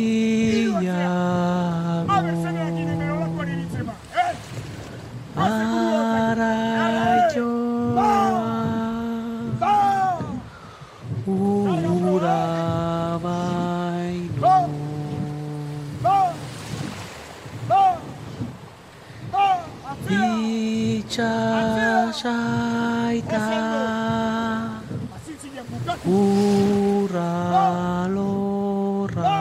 [21.10, 22.30] Itxasaita
[26.06, 27.34] ura
[28.14, 29.34] lorra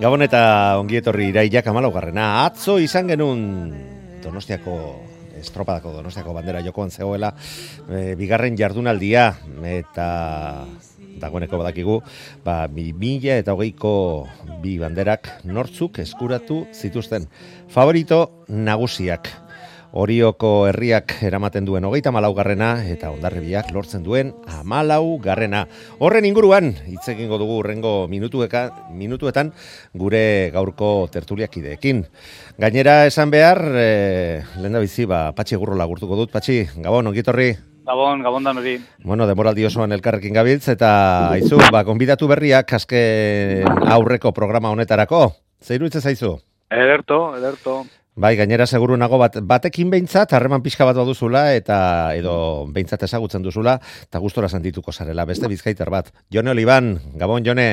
[0.00, 0.40] Gabon eta
[0.80, 2.48] ongietorri iraiak amalaugarrena.
[2.48, 3.44] Atzo izan genuen
[4.24, 4.80] Donostiako
[5.36, 7.34] estropadako Donostiako bandera jokoan zegoela
[7.92, 9.34] e, bigarren jardunaldia.
[9.68, 10.08] Eta
[11.20, 12.00] dagoeneko badakigu
[12.44, 14.26] ba, bi mila eta hogeiko
[14.62, 17.28] bi banderak nortzuk eskuratu zituzten.
[17.68, 19.28] Favorito nagusiak.
[19.96, 25.64] Orioko herriak eramaten duen hogeita malaugarrena eta ondarribiak lortzen duen amalau garrena.
[25.98, 29.54] Horren inguruan, hitz egingo dugu urrengo minutueka, minutuetan
[29.96, 32.04] gure gaurko tertuliakideekin.
[32.60, 33.88] Gainera esan behar, e,
[34.60, 36.36] lehen da bizi, ba, Patxi Gurro lagurtuko dut.
[36.36, 37.54] Patxi, Gabon, ongitorri.
[37.88, 38.74] Gabon, Gabon da nori.
[39.00, 40.90] Bueno, demoraldi osoan elkarrekin gabiltz, eta
[41.32, 45.22] aizu, ba, konbidatu berriak azken aurreko programa honetarako.
[45.64, 46.34] Zeiru zaizu?
[46.68, 47.78] Ederto, ederto.
[48.18, 53.42] Bai, gainera seguru nago bat, batekin behintzat, harreman pixka bat baduzula, eta edo behintzat ezagutzen
[53.46, 56.12] duzula, eta gustora sentituko zarela, beste bizkaiter bat.
[56.34, 57.70] Jone Oliban, Gabon, Jone.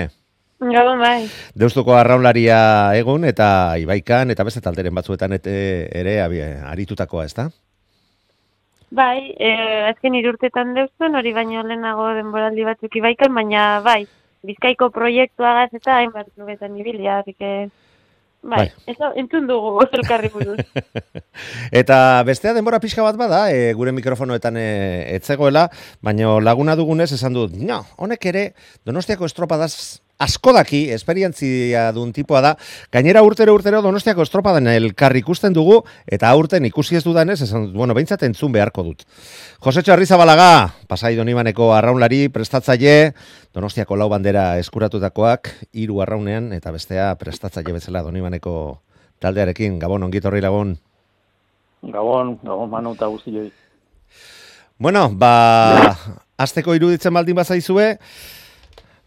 [0.63, 1.27] Gabon bai.
[1.59, 5.59] Deustuko arraunlaria egun, eta ibaikan, eta beste talderen batzuetan ete,
[5.91, 6.39] ere abi,
[6.71, 7.49] aritutakoa, ez da?
[8.91, 14.05] Bai, eh, azken irurtetan deuzten, hori baino lehenago denboraldi batzuk ibaikan, baina bai,
[14.45, 17.69] bizkaiko proiektuagaz eta hainbat klubetan ibilia, que...
[18.45, 18.93] Bai, Bai.
[18.93, 20.59] eso entzun dugu elkarri buruz.
[21.73, 24.67] Eta bestea denbora pixka bat bada, e, gure mikrofonoetan e,
[25.15, 25.65] etzegoela,
[26.05, 28.43] baina laguna dugunez esan dut, no, honek ere
[28.85, 32.53] Donostiako estropadaz asko daki, esperientzia duen tipoa da,
[32.93, 37.75] gainera urtero urtero Donostiako estropadan elkar ikusten dugu, eta aurten ikusi ez dudanez, esan dut,
[37.75, 39.03] bueno, behintzat entzun beharko dut.
[39.63, 43.13] Josetxo Arrizabalaga, pasai donibaneko arraunlari, prestatzaile,
[43.55, 48.81] Donostiako lau bandera eskuratutakoak, hiru arraunean, eta bestea prestatzaile bezala donibaneko
[49.23, 50.75] taldearekin, Gabon, ongitorri lagun.
[51.83, 53.51] Gabon, Gabon manu eta guztioi.
[54.79, 55.95] Bueno, ba,
[56.35, 57.93] azteko iruditzen baldin bazaizue,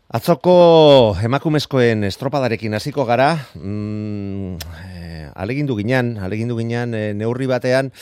[0.09, 4.57] atzoko emakumezkoen estropadarekin hasiko gara, mm,
[4.89, 7.93] eh, alegindu ginean, alegindu ginean eh, neurri batean,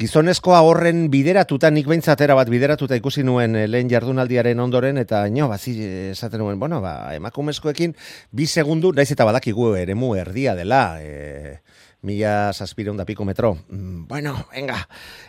[0.00, 5.46] Gizonezkoa horren bideratuta, nik behintzatera bat bideratuta ikusi nuen eh, lehen jardunaldiaren ondoren, eta nio,
[5.52, 5.76] bazi
[6.10, 7.92] esaten nuen, bueno, ba, emakumezkoekin
[8.32, 11.60] bi segundu, naiz eta badakigu eremu erdia dela, e,
[12.08, 13.52] mila zazpireun da piko metro.
[13.68, 14.80] Mm, bueno, venga,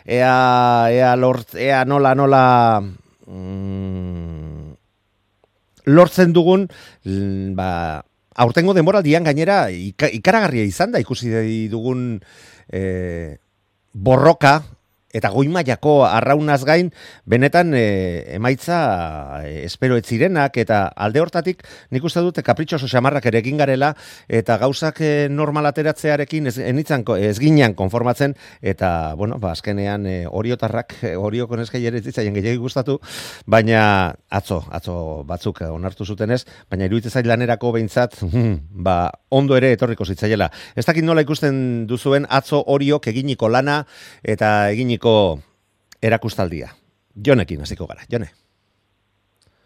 [0.06, 0.34] ea,
[0.90, 2.44] ea, lort, ea nola, nola,
[2.80, 4.83] mm,
[5.86, 6.68] lortzen dugun,
[7.04, 8.02] mm, ba,
[8.34, 11.00] aurtengo denboraldian gainera ika, ikaragarria izan da.
[11.02, 11.30] Ikusi
[11.70, 12.20] dugun
[12.72, 13.38] e,
[13.92, 14.62] borroka
[15.14, 16.90] eta goi mailako arraunaz gain
[17.24, 17.84] benetan e,
[18.34, 18.78] emaitza
[19.46, 23.94] e, espero ez eta alde hortatik nik uste dute kapritxoso xamarrak ere egin garela
[24.28, 30.16] eta gauzak e, normal ateratzearekin ez, enitzan, ez ginean konformatzen eta bueno, ba, azkenean e,
[30.26, 32.98] oriotarrak, e, orioko neskei ere ez ditzaien gehiagik gustatu,
[33.46, 34.96] baina atzo, atzo
[35.28, 38.18] batzuk onartu zutenez, baina iruditzen zait lanerako behintzat,
[38.70, 38.96] ba,
[39.34, 40.50] ondo ere etorriko zitzaiela.
[40.74, 43.80] Ez dakit nola ikusten duzuen atzo oriok eginiko lana
[44.22, 45.03] eta eginiko
[46.02, 46.68] erakustaldia.
[47.26, 48.28] Jonekin hasiko gara, Jone.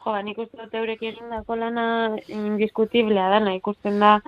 [0.05, 1.87] Jo, nik uste dut eurek egindako lana
[2.29, 4.19] indiskutiblea dana, ikusten da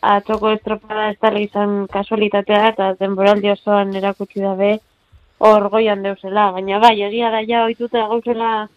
[0.00, 4.78] atzoko estropada ez dela izan kasualitatea eta denboraldi osoan erakutsi dabe
[5.40, 6.50] hor goian deusela.
[6.56, 8.68] Baina bai, egia da ja ohituta gauzela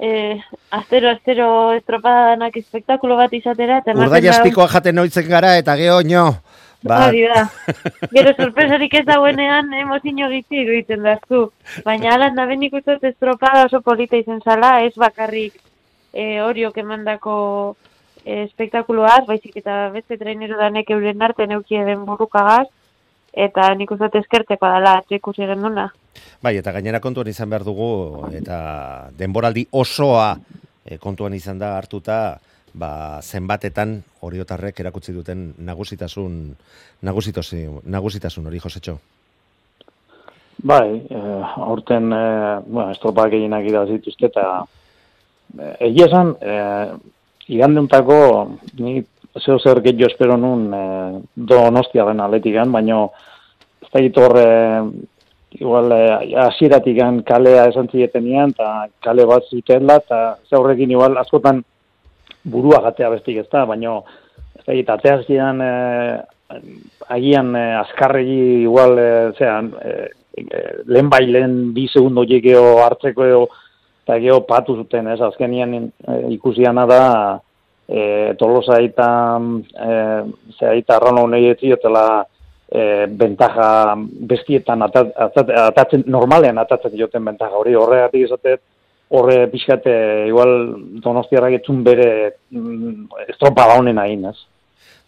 [0.00, 0.40] eh,
[0.70, 3.82] astero, astero estropada danak espektakulo bat izatera.
[3.94, 6.26] Urdai da- astikoa jaten oitzen gara eta geho, nio,
[6.82, 7.42] Ba, Hori da.
[8.14, 11.50] Gero sorpresarik ez dagoenean emozio gitzi iruditzen dazku.
[11.84, 15.58] Baina alan da benik uste dut estropada oso polita izan zala, ez bakarrik
[16.12, 17.36] e, horiok emandako
[18.24, 22.66] e, espektakuloaz, baizik eta beste traineru danek euren arte neukie den burrukagaz,
[23.32, 25.90] eta nik uste dut eskertzeko dala atxe ikusi genduna.
[26.40, 27.90] Bai, eta gainera kontuan izan behar dugu,
[28.34, 30.32] eta denboraldi osoa
[30.84, 32.38] e, kontuan izan da hartuta,
[32.74, 36.56] ba, zenbatetan oriotarrek erakutsi duten nagusitasun,
[37.02, 38.98] nagusitasun, nagusitasun hori, Josetxo.
[40.62, 44.64] Bai, eh, aurten, eh, bueno, estropak eginak zituzte, eta
[45.58, 46.92] eh, egia esan, eh,
[47.48, 48.18] igandeuntako,
[48.78, 49.04] ni
[49.38, 53.06] zeo zer gehiago espero nun eh, donostiaren atletikan, baina
[53.80, 54.82] ez da gitor, eh,
[55.60, 61.64] igual, eh, kalea esan zietenian, eta kale bat zutela, eta ze horrekin igual askotan
[62.44, 63.98] burua gatea bestik ez da, baina
[64.58, 66.60] ez da gita, ateaz zidan, eh,
[67.08, 70.08] agian eh, azkarregi igual, eh, zean, eh,
[70.86, 73.44] lehen bai lehen bi segundo jekeo hartzeko eo,
[74.04, 77.04] eta geho patu zuten, ez, azkenian eh, ikusiana da,
[77.88, 79.08] eh, tolosa eta,
[79.86, 80.20] eh,
[80.58, 82.24] zera eta arrano nahi etziotela,
[82.70, 83.96] e, bentaja
[84.30, 88.62] bestietan atat, atat, atatzen, normalean atatzen dioten bentaja hori, horregatik izatet,
[89.10, 89.92] horre pixkate,
[90.30, 90.54] igual
[91.02, 92.08] donostiarrak etzun bere
[92.54, 94.38] mm, estropa honen hain, ez?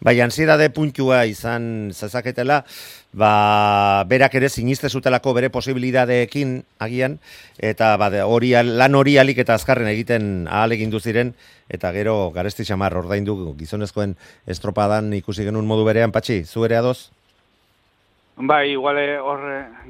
[0.03, 2.57] Bai, ansiedade puntua izan zezaketela,
[3.15, 7.15] ba, berak ere siniste zutelako bere posibilidadeekin agian,
[7.55, 11.31] eta ba, hori, lan hori alik eta azkarren egiten ahal egin ziren
[11.71, 17.13] eta gero garesti xamar ordaindu gizonezkoen estropadan ikusi genuen modu berean, patxi, zu ere adoz?
[18.35, 19.41] Bai, igual eh, hor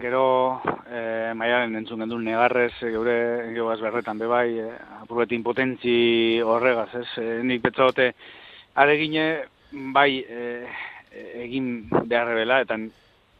[0.01, 0.61] gero
[0.91, 6.89] eh, maialen entzun gendun negarrez, eh, geure geoaz berretan be bai, eh, apurbeti impotentzi horregaz,
[6.99, 7.07] ez?
[7.23, 8.09] Eh, nik betzaote,
[8.75, 9.45] aregine,
[9.95, 10.67] bai, eh,
[11.45, 12.75] egin behar bela, eta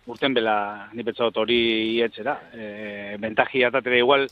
[0.08, 0.56] urten bela
[0.94, 1.60] nik betzaot hori
[2.00, 2.38] ietxera.
[2.54, 4.30] Eh, bentaji atatere igual,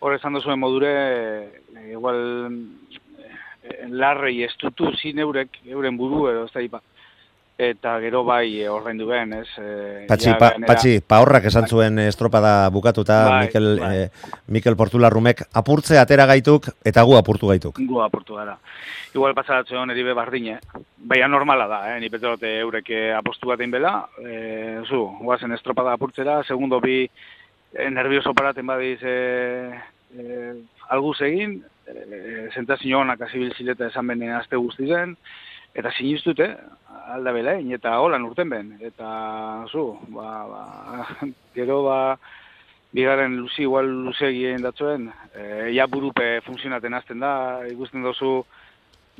[0.00, 2.20] hor esan duzuen modure, eh, igual
[3.88, 6.84] larrei estutu zin eurek, euren buru, edo ez da ipa.
[7.60, 9.48] Eta gero bai eh, ordaindu ben, ez?
[9.60, 13.90] Eh, Patxi, pa, patxi, paorrak esan zuen estropada bukatuta, Bai, Mikel, bai.
[13.98, 17.82] eh, Mikel Portularrumek apurtze atera gaituk eta gu apurtu gaituk.
[17.84, 18.56] Gu apurtu gara.
[19.12, 20.56] Igual pasadatze hon eribe bardine.
[20.96, 22.00] Baina normala da, eh?
[22.00, 24.08] ni eurek eh, apostu bat egin bela.
[24.24, 27.10] Eh, zu, guazen estropada apurtzera, segundo bi
[27.74, 29.70] eh, nervioso paraten badiz eh,
[30.16, 30.54] eh,
[30.88, 35.16] alguz egin, eh, sentazio honak azibil zileta esan bene azte guztizen,
[35.74, 36.56] eta sinistute,
[37.10, 38.72] alda belain, eta holan urten ben.
[38.80, 41.06] Eta, zu, ba, ba,
[41.56, 42.00] gero ba,
[42.92, 47.32] bigarren luzi igual luze egin datzuen, e, ja burupe funtzionaten hasten da,
[47.70, 48.40] ikusten dozu,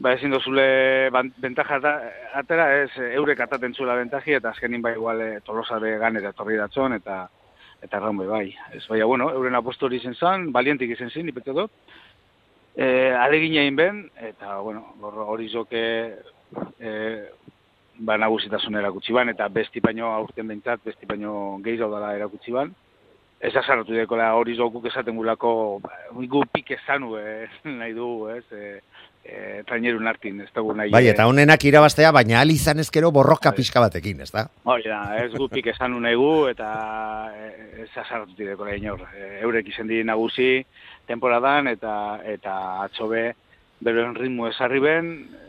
[0.00, 1.98] ba ezin dozule bentaja ata-
[2.40, 6.96] atera, ez eurek ataten zula bentaji, eta azkenin bai igual e, tolosare ganera etorri datzon,
[6.98, 7.26] eta
[7.80, 8.46] eta erran bai bai.
[8.76, 11.70] Ez baina, bueno, euren aposto hori izen zan, balientik izen zin, ipete dut,
[12.76, 15.80] e, alegin egin ben, eta, bueno, hor- hori zoke,
[16.78, 16.92] e,
[18.00, 22.72] ba, nagusitasun erakutsi ban, eta besti baino aurten bentsat, besti baino gehiago dela erakutsi ban.
[23.40, 25.52] Ez azarratu dekola hori zokuk esaten gulako,
[25.84, 27.48] ba, gu pik ezanu, eh,
[27.80, 28.80] nahi du, ez, e,
[29.24, 30.92] e, trainerun hartin, ez dugu nahi.
[30.92, 33.56] Bai, eh, eta honenak irabaztea, baina al izan ezkero borroka Bai.
[33.60, 34.46] pixka batekin, ez da?
[34.64, 36.70] Hori da, ez gu pik ezanu nahi gu, eta
[37.34, 39.06] eh, ez azarratu dekola inor.
[39.16, 40.64] E, eurek izen di nagusi
[41.08, 41.94] temporadan, eta
[42.28, 43.30] eta atxobe
[43.80, 45.39] beroen ritmo esarri ben, eh,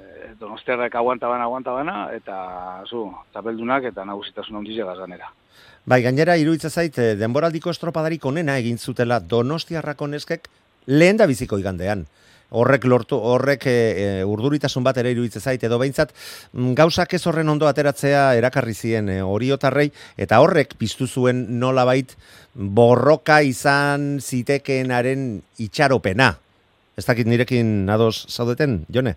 [0.42, 5.30] donostiarrak aguanta bana, eta zu, zapeldunak eta nagusitasun handiz ganera.
[5.86, 10.50] Bai, gainera iruditza zait eh, denboraldiko estropadarik onena egin zutela Donostiarrako neskek
[10.86, 12.06] lehen da biziko igandean.
[12.52, 16.12] Horrek lortu, horrek e, e, urduritasun bat ere iruditza zait edo behintzat
[16.52, 19.88] mm, gauzak ez horren ondo ateratzea erakarri zien e, oriotarrei
[20.20, 22.12] eta horrek piztu zuen nolabait
[22.54, 26.34] borroka izan zitekeenaren itxaropena.
[27.00, 29.16] Ez dakit nirekin ados zaudeten, Jone?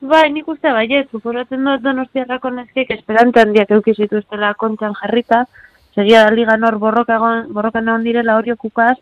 [0.00, 5.46] Bai, nik uste baiet, suposatzen dut donostiarrako neskek esperantza handiak euki zituztela kontxan jarrita,
[5.94, 8.98] segia da ligan hor borroka egon, direla hori okukaz,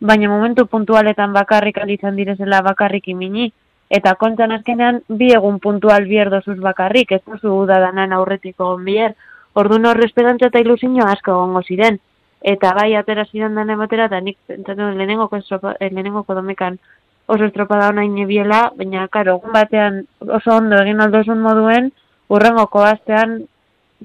[0.00, 3.52] baina momentu puntualetan bakarrik izan direzela bakarrik imini.
[3.90, 9.14] Eta kontxan azkenean bi egun puntual bier dozuz bakarrik, ez duzu udadanan aurretik egon bier.
[9.54, 12.00] Orduan hor esperantza eta ilusio asko egongo ziren.
[12.42, 16.78] Eta bai atera ziren den ematera, eta nik pentsatu lehenengoko, estropa, eh, lehenengoko domekan
[17.26, 21.90] oso estropada ona inebiela, baina, karo, egun batean oso ondo egin aldozun moduen,
[22.28, 23.40] urrengoko astean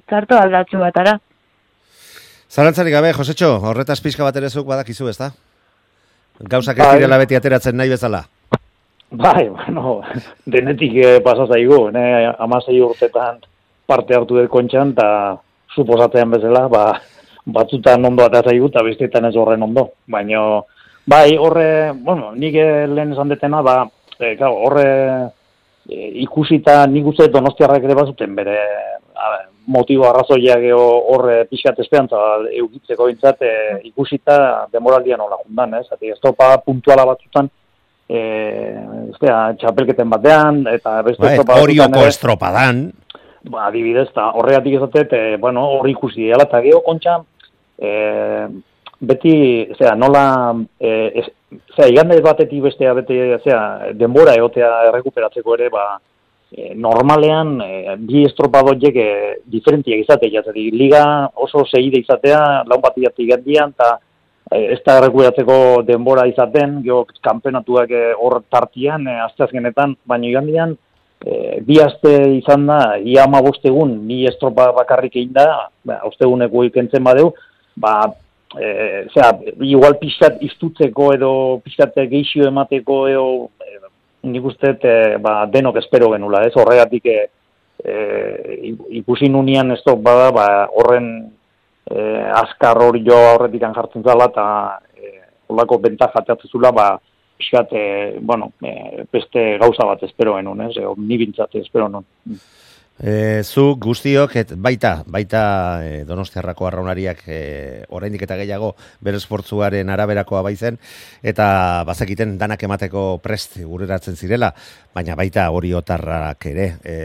[0.07, 1.17] txarto aldatzu batara.
[2.49, 5.31] Zarantzarik gabe, Josetxo, horretaz pixka bat ere zuk badakizu, ez da?
[6.39, 6.95] Gauzak ez Bai.
[6.97, 8.23] direla beti ateratzen nahi bezala.
[9.11, 9.99] Bai, bueno,
[10.45, 13.39] denetik eh, pasa zaigu, ne, amasei urtetan
[13.89, 15.37] parte hartu dut kontxan, eta
[15.75, 16.83] suposatean bezala, ba,
[17.45, 19.89] batzutan ondo eta zaigu, eta besteetan ez horren ondo.
[20.07, 20.61] Baina,
[21.09, 23.81] bai, horre, bueno, nik eh, lehen esan detena, ba,
[24.19, 24.89] e, claro, horre
[25.89, 28.57] e, ikusita nik uste donostiarrak ere bazuten bere
[29.17, 29.31] a,
[29.73, 32.19] motibo arrazoiak horre pixkat esperantza
[32.61, 33.53] eukitzeko bintzat e,
[33.89, 35.87] ikusita demoraldia nola jundan, ez?
[35.93, 37.49] Ati, ez topa puntuala batzutan,
[38.05, 38.21] e,
[39.09, 42.85] eztea, txapelketen batean, eta beste Ba, estropa Orioko estropadan,
[43.49, 47.19] ba, adibidez, eta horregatik ezatet, e, bueno, hori ikusi dela, eta geho kontxa,
[47.77, 47.93] e,
[48.99, 50.89] beti, zera, nola, e,
[51.21, 51.25] ez,
[51.75, 55.85] zera, igande batetik bestea, beti, zera, denbora egotea errekuperatzeko ere, ba,
[56.51, 59.09] e, normalean, e, bi estropadoiek e,
[59.47, 61.03] diferentiak izate, jatzeri, liga
[61.35, 63.95] oso segide izatea, laun bat iatik gandian, eta
[64.51, 70.75] e, ez da errekuperatzeko denbora izaten, geho, kanpenatuak e, hor tartian, e, asteazkenetan, baina igandian,
[71.23, 76.67] e, bi aste izan da, ia ama bostegun, ni estropa bakarrik egin da, ba, osteguneko
[76.67, 77.31] ikentzen badeu,
[77.79, 78.01] ba,
[78.57, 81.31] e, zera, igual pixkat iztutzeko edo
[81.65, 83.25] pixkat geixio emateko edo,
[83.61, 83.77] e,
[84.29, 87.19] nik uste e, ba, denok espero genula, ez horregatik e,
[87.83, 87.97] e,
[89.01, 91.11] ikusi nunian ez dut bada, ba, horren
[91.85, 91.99] e,
[92.41, 94.47] azkar hori jo horretik jartzen zala, eta
[94.97, 95.13] e,
[95.49, 96.89] holako bentaja teatzezula, ba,
[97.39, 102.07] pixkat, e, bueno, e, beste gauza bat espero genuen, ez, e, ni bintzat espero non.
[102.99, 105.41] E, zu guztiok, et, baita, baita
[105.87, 107.39] e, donostiarrako arraunariak e,
[107.95, 110.75] oraindik eta gehiago bere esportzuaren araberakoa baizen,
[111.23, 114.51] eta bazekiten danak emateko prest gureratzen zirela,
[114.91, 116.97] baina baita hori otarrak ere, e,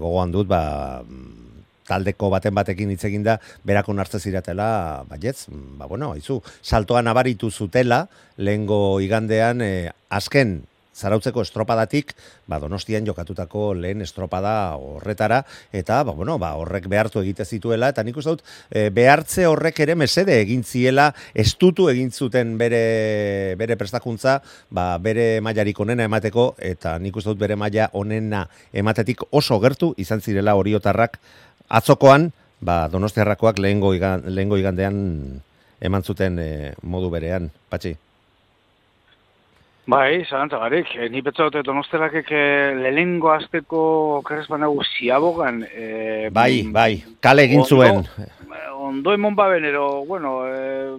[0.00, 1.04] gogoan dut, ba,
[1.90, 3.36] taldeko baten batekin hitz egin da,
[3.66, 8.06] berako nartze ziratela, baietz, ba, bueno, izu, saltoa nabaritu zutela,
[8.40, 10.62] lehengo igandean, e, azken
[10.96, 12.14] zarautzeko estropadatik,
[12.50, 18.04] ba, donostian jokatutako lehen estropada horretara, eta, ba, bueno, ba, horrek behartu egite zituela, eta
[18.04, 23.78] nik uste dut, e, behartze horrek ere mesede egin ziela, estutu egin zuten bere, bere
[23.80, 29.60] prestakuntza, ba, bere mailarik onena emateko, eta nik uste dut bere maila onena ematetik oso
[29.62, 31.20] gertu izan zirela oriotarrak
[31.68, 35.40] atzokoan, ba, donostiarrakoak lehengo, igan, lehengo igandean
[35.80, 36.50] eman zuten e,
[36.82, 37.96] modu berean, patxi.
[39.86, 40.86] Bai, zalantza garik.
[40.94, 42.42] E, ni betza dute donosterakek e,
[42.94, 45.64] lehengo azteko kerespan dugu ziabogan.
[45.72, 48.04] E, Bai, bai, kale egin ondo- zuen.
[48.18, 48.28] eh,
[48.80, 50.96] Ondo emon baben, ero, bueno, e,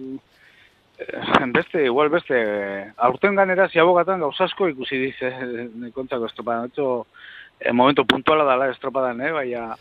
[1.52, 5.32] beste, igual beste, eh, aurten ganera ziabogatan gauzasko ikusi dize,
[5.92, 6.66] kontzako estropadan.
[6.70, 7.06] Etxo,
[7.60, 9.74] e, momento puntuala dala estropadan, eh, baina...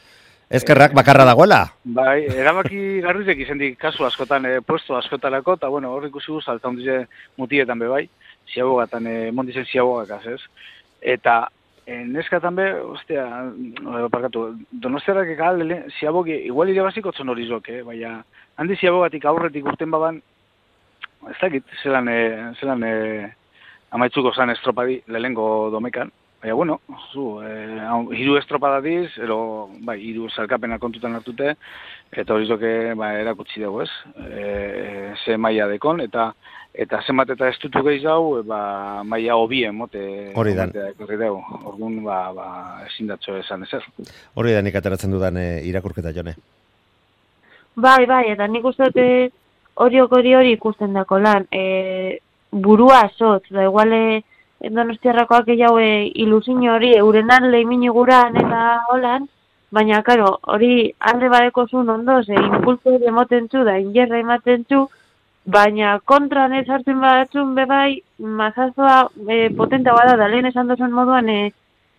[0.52, 1.62] Ezkerrak bakarra dagoela.
[1.84, 6.44] Bai, erabaki garrizek izan dik kasu askotan, e, puesto askotarako, eta bueno, hor ikusi guz,
[6.52, 7.06] alta hondize
[7.38, 8.10] mutietan be bai,
[8.50, 10.40] ziabogatan, e, mondizen ziabogakaz, ez?
[11.02, 11.48] Eta,
[11.86, 17.70] e, neskatan be, ostia, e, parkatu, donostiarak eka alde, ziabogi, igual irabaziko tzon hori zok,
[17.70, 17.82] eh?
[17.88, 18.18] baina,
[18.58, 20.22] handi ziabogatik aurretik urten baban,
[21.30, 22.20] ez dakit, zelan, e,
[22.60, 22.96] zelan e,
[23.92, 26.82] amaitzuko zan estropadi lehengo domekan, Baina, bueno,
[27.14, 31.52] zu, eh, hau, hiru estropadadiz, ero, bai, hiru zalkapena kontutan hartute,
[32.10, 33.92] eta hori zoke, ba, erakutsi dugu, ez?
[34.26, 36.32] E, ze maila dekon, eta
[36.74, 40.68] eta zenbat eta estutu gehiz dau, e, ba, maila hobien, mote, Hori da.
[40.70, 41.60] motea ekarri dugu.
[41.74, 42.48] Orduan, ba, ba,
[42.88, 43.86] ezin datxo esan ezer.
[44.36, 46.36] Hori da nik ateratzen dudan e, irakurketa jone.
[47.76, 49.08] Bai, bai, eta nik uste dute
[49.76, 51.48] horiok hori hori ikusten dako lan.
[51.52, 52.20] E,
[52.52, 54.24] burua sotz, da iguale
[54.62, 59.28] donostiarrakoak gehiago e, ilusin hori eurenan lehimin guran eta holan,
[59.72, 64.66] baina, karo, hori alde badeko zuen ondo, ze impulso hori emoten zu, da injerra ematen
[64.70, 64.90] zu,
[65.46, 71.30] baina kontran ez hartzen batzun bebai, mazazoa e, potenta bada, da lehen esan dozuen moduan,
[71.30, 71.52] e,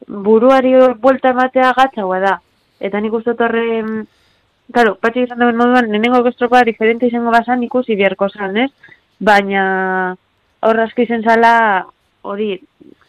[0.06, 2.40] buruari buelta ematea gatzagoa da.
[2.80, 4.02] Eta nik uste dut horre, mm,
[4.72, 8.70] Claro, patxi izan duen moduan, nenengo estropa diferente izango bazan ikusi biharko zan, ez?
[9.20, 9.64] Baina
[10.64, 11.52] hor asko izen zala
[12.22, 12.54] hori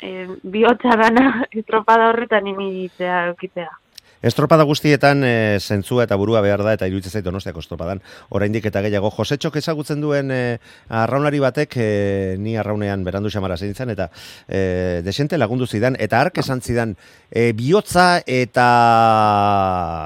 [0.02, 0.10] e,
[0.56, 1.28] bihotza gana
[1.60, 3.70] estropada horretan imitzea eukitzea.
[4.24, 8.00] Estropada guztietan e, zentzua eta burua behar da eta iruditzen zait donostiako estropadan.
[8.32, 11.88] Oraindik eta gehiago Josetxok ezagutzen duen e, arraunari batek e,
[12.40, 14.08] ni arraunean berandu xamara zein zen eta
[14.48, 16.96] e, desente lagundu zidan eta ark esan zidan
[17.30, 18.70] e, bihotza eta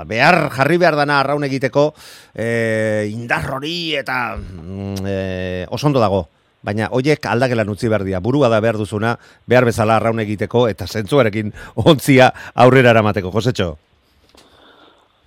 [0.10, 1.92] behar jarri behar dana arraun egiteko
[2.34, 6.26] e, indar hori eta mm, e, oso ondo dago.
[6.66, 8.20] Baina hoiek aldagelan utzi behar dira.
[8.20, 9.14] Burua da behar duzuna,
[9.46, 11.54] behar bezala arraun egiteko eta zentzuarekin
[11.86, 13.30] ontzia aurrera eramateko.
[13.30, 13.76] Josetxo?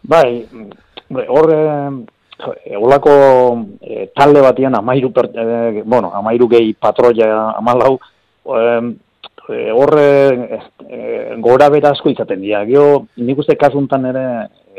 [0.03, 0.47] Bai,
[1.09, 3.13] bai, hor eh, olako
[3.81, 7.99] eh, talde batian amairu, per, eh, bueno, amairu gehi patroia amalau,
[8.57, 8.81] eh,
[9.75, 12.65] hor eh, eh, gora bera asko izaten dira.
[12.65, 14.27] Gio, nik uste kasuntan ere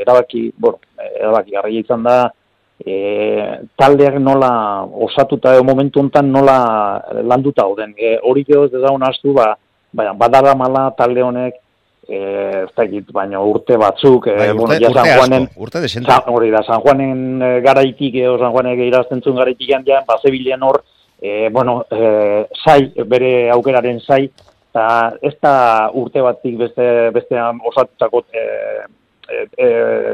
[0.01, 0.79] erabaki, bueno,
[1.19, 2.17] erabaki garria izan da,
[2.85, 2.95] e,
[3.77, 6.57] taldeak nola osatuta edo momentu hontan nola
[7.21, 7.93] landuta dauden.
[7.97, 9.51] E, hori geho ez dezagun astu, ba,
[9.93, 11.60] ba, badara mala talde honek,
[12.07, 12.19] e,
[12.63, 15.65] ez da egit, baina urte batzuk, e, Bai, urte, bueno, ja urte San Juanen, asko,
[15.65, 16.11] urte desente.
[16.11, 20.19] Sa, hori da, San Juanen e, garaitik, edo San Juanek irazten zuen garaitik jandian, ba,
[20.23, 20.81] zebilen hor,
[21.21, 24.23] e, bueno, e, zai, bere aukeraren zai,
[24.71, 24.85] eta
[25.21, 25.55] ez da
[25.99, 27.41] urte batik beste, beste
[27.71, 28.45] osatutako e,
[29.27, 29.67] e, e,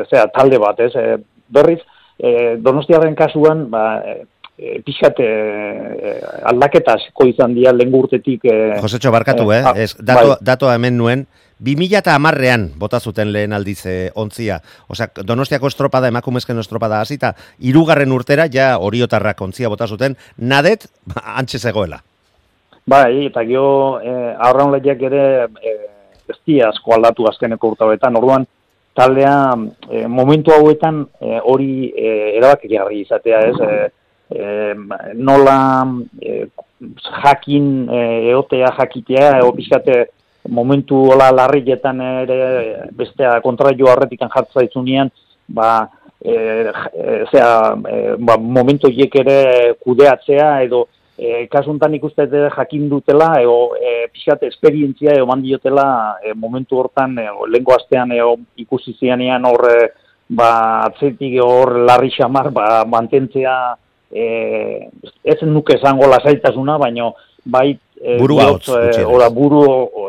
[0.10, 0.94] zera, talde bat, ez?
[0.98, 1.20] E,
[1.53, 1.79] berriz,
[2.17, 4.25] e, donostiaren kasuan, ba, e,
[4.58, 6.13] e, pixkat e, e,
[6.51, 8.46] aldaketa asko izan dira lehen urtetik.
[8.50, 9.62] E, Josetxo, barkatu, eh?
[9.63, 10.39] ah, Ez, dato, bai.
[10.51, 11.27] datoa hemen nuen,
[11.59, 14.59] 2000 eta amarrean bota zuten lehen aldiz eh, ontzia.
[14.87, 20.87] Osea, Donostiako estropada, emakumezken estropada hasita, irugarren urtera, ja oriotarrak ontzia bota zuten, nadet,
[21.39, 22.01] antxe zegoela.
[22.87, 24.11] Bai, eta gio, e,
[24.47, 25.23] aurran lehiak ere
[25.59, 25.73] e,
[26.29, 28.45] ez dira asko aldatu azkeneko urtabetan, orduan
[28.95, 29.33] taldea
[29.91, 33.57] e, momentu hauetan e, hori e, erabakigarri izatea, ez?
[33.59, 33.89] E,
[34.39, 34.45] e,
[35.19, 35.57] nola
[36.21, 36.45] e,
[37.23, 40.05] jakin e, eotea jakitea, pixkate
[40.48, 45.12] momentu hola larrietan ere bestea kontraio horretikan jartza itzunean,
[45.48, 45.88] ba,
[46.20, 49.39] e, e, zera, e, ba, momentu hiek ere
[49.84, 50.88] kudeatzea edo
[51.18, 57.18] e, kasuntan ikuste dut jakin dutela, eo, e, pixat esperientzia eo mandiotela e, momentu hortan,
[57.18, 59.89] e, lehenko astean eo ikusi zianean hor, e,
[60.30, 60.51] ba,
[60.86, 63.58] atzetik hor larri xamar, ba, mantentzea,
[64.12, 64.89] e,
[65.24, 67.13] ez nuke esango lasaitasuna, baino
[67.46, 69.13] bai e, Burua hotz, e, gutxienez.
[69.16, 69.63] ora, buru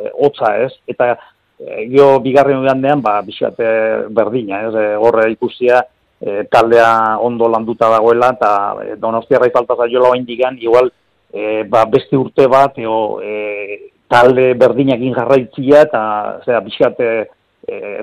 [0.05, 0.73] e, hotza, ez?
[0.87, 1.13] Eta
[1.59, 3.71] e, gio bigarren gandean, ba, e,
[4.11, 4.87] berdina, ez?
[4.99, 5.83] Horre ikusia,
[6.21, 8.53] e, taldea ondo landuta dagoela, eta
[8.85, 10.93] e, donostiarra falta zaiola bain digan, igual,
[11.33, 16.03] e, ba, beste urte bat, eo, e, talde berdinakin jarraitzia, eta
[16.45, 17.27] zera, pixat, e,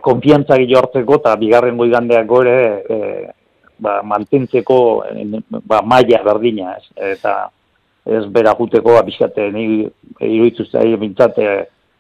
[0.06, 3.26] konfiantza hartzeko, eta bigarren goigandeak gore, e,
[3.78, 5.26] ba, mantentzeko e,
[5.66, 6.86] ba, maila berdina, ez?
[7.16, 7.50] Eta
[8.06, 9.66] ez bera juteko, ba, pixat, e, ni
[10.22, 11.52] iruditu zai, bintzate,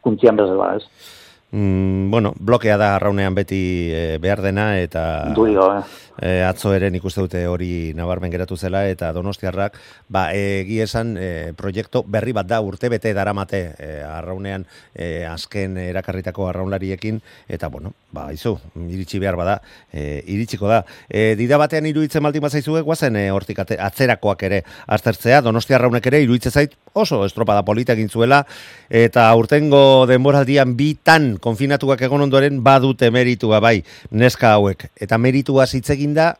[0.05, 1.13] kuntzian bezala, ez?
[1.55, 3.61] Mm, bueno, blokea da arraunean beti
[3.93, 5.31] eh, behar dena, eta...
[5.35, 5.83] Duido, eh?
[6.21, 9.75] E, atzo ere nik uste dute hori nabarmen geratu zela eta Donostiarrak
[10.07, 15.75] ba egi esan e, proiektu berri bat da urte bete daramate e, arraunean e, azken
[15.77, 18.55] erakarritako arraunlariekin eta bueno ba izu
[18.87, 19.59] iritsi behar bada
[19.91, 20.83] e, iritsiko da.
[21.09, 25.41] E, dida batean iruditzen baldin bazaizue guazen e, hortik atzerakoak ere aztertzea.
[25.43, 28.45] Donostiarraunek ere iruditzen zait oso estropada polita egin zuela
[28.89, 34.87] eta urtengo denboraldian bitan konfinatuak egon ondoren badute meritua bai neska hauek.
[34.95, 36.35] Eta meritua hitz egin da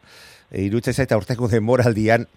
[0.51, 2.28] e, iruditzen zait aurteko denboraldian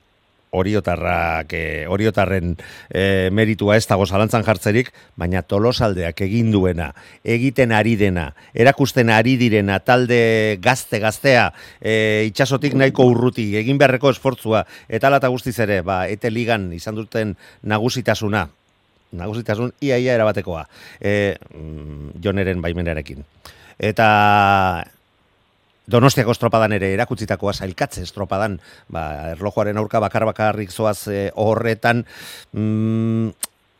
[0.49, 2.55] oriotarrak, e, oriotarren
[2.89, 4.89] e, meritua ez dago zalantzan jartzerik,
[5.21, 11.51] baina tolosaldeak egin duena, egiten ari dena, erakusten ari direna, talde gazte-gaztea,
[11.83, 16.97] e, itxasotik nahiko urruti, egin beharreko esfortzua, eta lata guztiz ere, ba, ete ligan izan
[16.97, 17.37] duten
[17.69, 18.47] nagusitasuna,
[19.21, 20.65] nagusitasun iaia erabatekoa,
[20.97, 23.21] e, mm, joneren baimenarekin.
[23.79, 24.09] Eta
[25.89, 28.59] Donostiako estropadan ere erakutsitakoa sailkatze estropadan,
[28.93, 32.03] ba, erlojuaren aurka bakar bakarrik zoaz eh, horretan,
[32.53, 33.31] mm,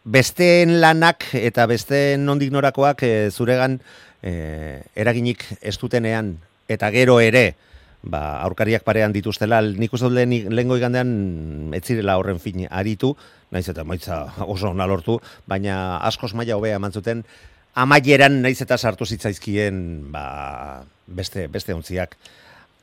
[0.09, 3.77] besteen lanak eta besteen nondik norakoak eh, zuregan
[4.23, 6.39] eh, eraginik ez dutenean.
[6.69, 7.51] Eta gero ere
[8.01, 13.13] ba, aurkariak parean dituztela, nik uste lehen, lehengo igandean ez zirela horren fin aritu,
[13.53, 17.25] naiz eta maitza oso ona lortu, baina askoz maila hobea eman zuten,
[17.83, 19.81] amaieran naiz eta sartu zitzaizkien
[20.13, 22.17] ba, beste beste ontziak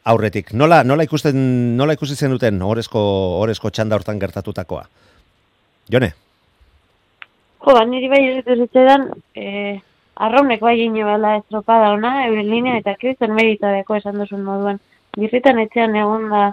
[0.05, 0.53] aurretik.
[0.53, 1.39] Nola nola ikusten
[1.77, 3.01] nola ikusi zen duten orezko
[3.41, 4.85] orezko txanda hortan gertatutakoa?
[5.91, 6.13] Jone,
[7.65, 9.81] Jo, ba, niri bai zitzaidan, eh,
[10.21, 14.77] arraunek bai gine bala estropada ona, euren linea eta kriston meritadeko esan duzun moduan.
[15.17, 16.43] Birritan etxean egon da,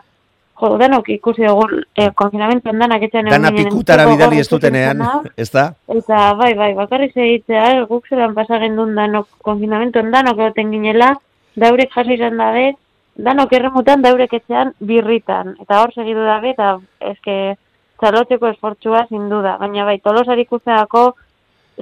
[0.61, 5.03] jo, danok ikusi dugu, eh, konfinamentuan danak etxean egon dana pikutara bidali ez dutenean,
[5.37, 5.73] ez da?
[5.89, 11.13] Eta bai, bai, bakarrik segitzea, guk zelan pasagen duen danok, konfinamentuan danok egoten ginela,
[11.57, 12.73] daurek jaso izan dabe,
[13.17, 15.57] danok erremutan, daurek etxean birritan.
[15.61, 16.77] Eta hor segidu dabe, eta
[17.13, 17.57] eske
[18.01, 19.57] txalotzeko esfortzua sin duda.
[19.61, 21.13] Baina bai, tolosari ikusteako,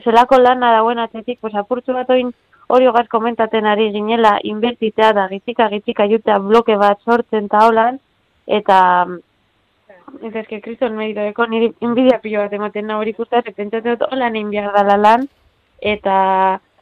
[0.05, 2.33] zelako lana dauen atzetik, pues apurtzu bat oin
[2.71, 7.99] hori hogaz komentaten ari ginela, inbertitea da, gitzika, gitzika jutea bloke bat sortzen eta holan,
[8.47, 8.79] eta
[10.19, 14.09] Eta eske kriston meritodeko niri inbidia pilo bat ematen na hori ikustea, ze pentsatzen dut
[14.11, 15.27] holan egin behar dala lan,
[15.93, 16.17] eta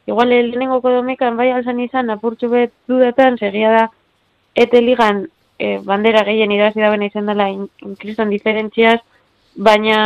[0.09, 3.83] igual lehenengoko domekan bai alzan izan apurtxu bet dudetan, segia da,
[4.55, 5.27] ete ligan
[5.59, 7.47] e, bandera gehien irazi dauen izan dela
[8.01, 8.99] kriston diferentziaz,
[9.55, 9.99] baina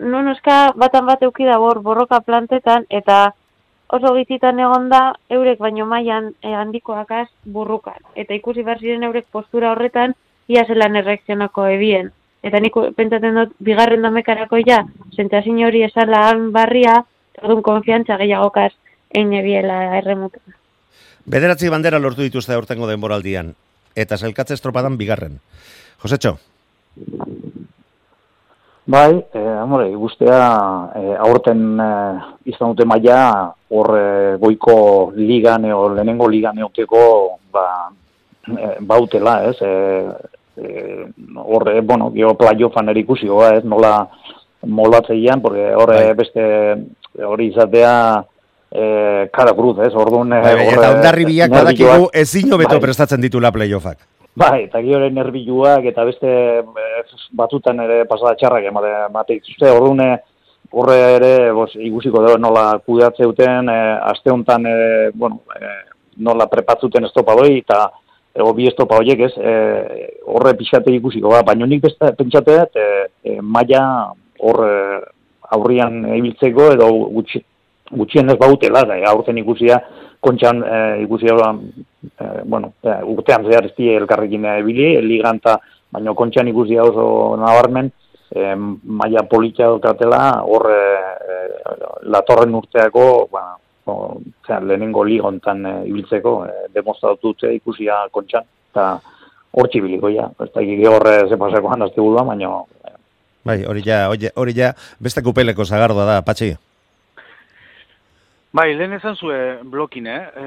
[0.00, 3.20] non oska batan bat euki da bor borroka plantetan, eta
[3.88, 5.04] oso gizitan egon da,
[5.38, 8.02] eurek baino mailan e, handikoakaz burrukan.
[8.14, 10.16] Eta ikusi behar ziren eurek postura horretan,
[10.50, 12.10] ia zelan erreakzionako ebien.
[12.42, 14.82] Eta nik pentsatzen dut, bigarren damekarako ja,
[15.16, 16.96] sentzazin hori esala han barria,
[17.42, 18.72] orduan konfiantza gehiagokaz
[19.10, 20.56] egin ebiela erremutan.
[21.30, 23.52] Bederatzi bandera lortu dituzte aurtengo denboraldian,
[23.94, 25.36] eta zelkatze estropadan bigarren.
[26.00, 26.38] Josetxo,
[28.90, 30.38] Bai, eh, amore, guztea
[30.98, 33.20] eh, aurten eh, izan dute maila
[33.70, 34.76] hor eh, goiko
[35.14, 37.02] ligan eo, lehenengo ligan eoteko
[37.52, 37.66] ba,
[38.50, 39.54] eh, bautela, ez?
[39.62, 40.10] Eh,
[40.62, 43.64] eh, hor, eh, bueno, gero playoffan ere ikusi, goa, ez?
[43.64, 44.08] Nola
[44.66, 46.14] molatzeian, porque hor eh, Bai.
[46.14, 46.44] beste
[47.26, 48.24] hori izatea
[48.70, 49.94] eh, kara cruz, ez?
[49.94, 52.86] Orduan, eh, bai, bai, hor, eta eh, ondarribiak badakigu ezin hobeto Bai.
[52.88, 53.98] prestatzen ditula playoffak.
[54.40, 56.28] Bai, eta gero nerbiluak eta beste
[56.60, 59.70] eh, batutan ere pasada txarrak emate, emate dituzte.
[59.74, 60.18] Orduan eh,
[60.70, 65.80] horre ere bos, ikusiko dugu nola kudeatze duten, eh, aste honetan eh, bueno, eh,
[66.22, 67.88] nola prepatzuten estopadoi eta
[68.34, 72.76] eh, bi estopa horiek ez, eh, horre pixate ikusiko, ba, baina nik beste pentsate dut,
[72.76, 73.82] eh, eh, maila
[74.40, 75.00] hor eh,
[75.56, 77.42] aurrian ibiltzeko edo gutxi,
[77.90, 79.80] gutxien ez bautela, da, aurten ikusia,
[80.20, 81.34] kontxan eh, ikusia,
[82.20, 85.58] eh, bueno, eh, urtean zehar ez elkarrekin ebili, ligan ta,
[85.90, 87.90] baina kontxan ikusia oso nabarmen,
[88.36, 91.50] eh, maila politxa daukatela, hor eh,
[92.12, 93.56] latorren urteako, ba,
[93.90, 98.86] o, zera, lehenengo ligontan eh, ibiltzeko, eh, demostratu dute ikusia kontxan, eta
[99.50, 102.50] hor txibiliko ja, ez da horre ze pasakoan azte buruan, baina
[102.86, 102.96] eh,
[103.44, 104.02] Bai, hori ja,
[104.36, 106.52] hori, ja, beste kupeleko zagardoa da, patxi.
[108.52, 109.38] Bai, lehen esan zue
[109.72, 110.20] blokin, eh?
[110.42, 110.46] E,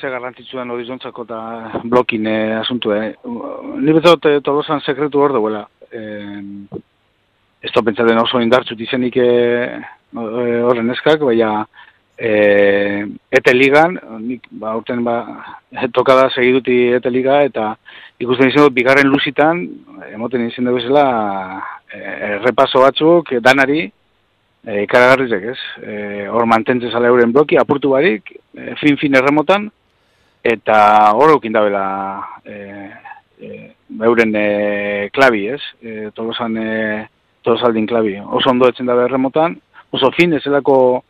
[0.00, 1.38] ze garrantzitsuan horizontzako eta
[1.84, 3.12] blokin eh, asuntu, eh?
[3.78, 5.62] Ni betzot eh, tolosan sekretu hor duela.
[5.88, 6.02] E,
[7.62, 11.62] ez da pentsaten oso indartzut izenik eh, eh, horren eskak, baina
[12.18, 15.18] e, ete ligan, nik ba, urten ba,
[15.94, 17.70] tokada segiduti ete liga, eta
[18.18, 19.62] ikusten izan dut bigarren luzitan,
[20.10, 21.62] emoten izan dugu bezala,
[21.94, 23.86] e, repaso batzuk, danari,
[24.66, 25.58] e, ikaragarrizek, ez?
[25.82, 29.70] E, hor mantentzen zala euren bloki, apurtu barik, e, fin-fin erremotan,
[30.42, 30.78] eta
[31.14, 31.84] hor eukin dabela
[32.44, 32.56] e,
[33.38, 33.52] e,
[34.02, 34.48] euren e,
[35.14, 35.62] klabi, ez?
[35.82, 37.06] E, tolosan, e,
[37.46, 38.18] tolosaldin klabi.
[38.18, 39.54] Oso ondo etzen dabe erremotan,
[39.94, 41.07] oso fin, ez zelako, pff,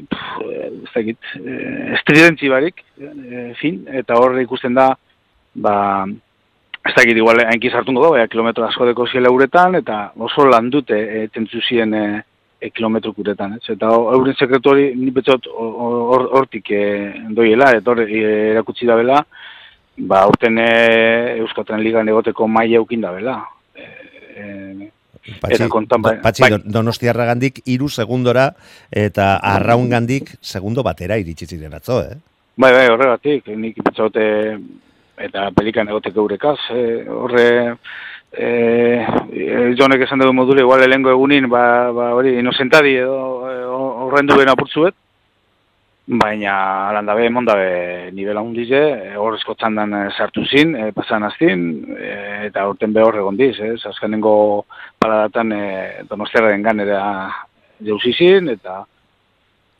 [0.00, 1.58] ez dakit, e,
[1.98, 4.90] estridentzi barik, e, fin, eta hor ikusten da,
[5.54, 5.76] ba,
[6.86, 10.96] ez dakit igual hainki sartungo da, baina kilometro asko deko ziela uretan, eta oso landute
[10.96, 12.04] e, tentzuzien e,
[12.60, 13.64] e, kilometro kuretan, ez?
[13.76, 16.84] Eta euren sekretu hori, ni betzot hor- hortik e,
[17.36, 19.20] doiela, eta hor erakutsi da bela,
[19.96, 20.70] ba, urten e,
[21.40, 23.36] Euskotren Ligan egoteko maila eukin da bela.
[23.74, 23.86] E,
[24.36, 24.90] e,
[25.40, 26.16] Patxi, Eta kontan, bai.
[26.22, 26.50] patxi Bai.
[26.54, 28.54] Don- donostiarra gandik iru segundora
[28.90, 32.16] eta arraun gandik segundo batera iritsi ziren atzo, eh?
[32.56, 34.24] Bai, bai, horregatik, nik pentsaute
[35.20, 37.46] eta pelikan egoteko eurekaz, e, horre
[38.32, 43.54] e, e, jonek esan dugu module, igual lehengo egunin, ba, ba hori, inozentadi edo e,
[44.06, 44.96] horrendu bena apurtzuet,
[46.10, 51.62] baina alandabe, mondabe nivela hundize, e, hor eskotxandan e, sartu zin, e, pasan aztin,
[51.94, 52.14] e,
[52.48, 54.32] eta urten behor egon diz, ez, azkenengo
[54.98, 55.62] paradatan e,
[56.10, 57.02] donostiarren ganera
[57.86, 58.80] jauzizin, eta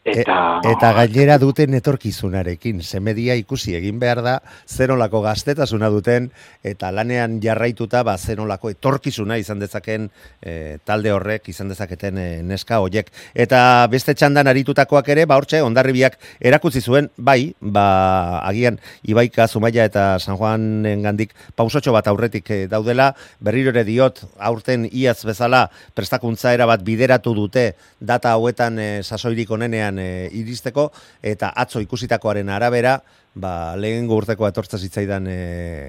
[0.04, 4.34] eta, E, eta gainera duten etorkizunarekin, semedia ikusi egin behar da,
[4.68, 6.30] zenolako gaztetasuna duten,
[6.64, 10.08] eta lanean jarraituta, ba, zenolako etorkizuna izan dezaken
[10.40, 13.10] e, talde horrek, izan dezaketen e, neska hoiek.
[13.34, 19.84] Eta beste txandan aritutakoak ere, ba, hortxe, ondarribiak erakutsi zuen, bai, ba, agian, Ibaika, Zumaia
[19.88, 25.66] eta San Juanen gandik pausotxo bat aurretik e, daudela, berriro ere diot, aurten iaz bezala,
[25.96, 30.90] prestakuntza erabat bideratu dute data hauetan e, sasoirik onenean e, iristeko,
[31.22, 33.00] eta atzo ikusitakoaren arabera,
[33.34, 35.40] ba, lehengo urteko atortza zitzaidan e,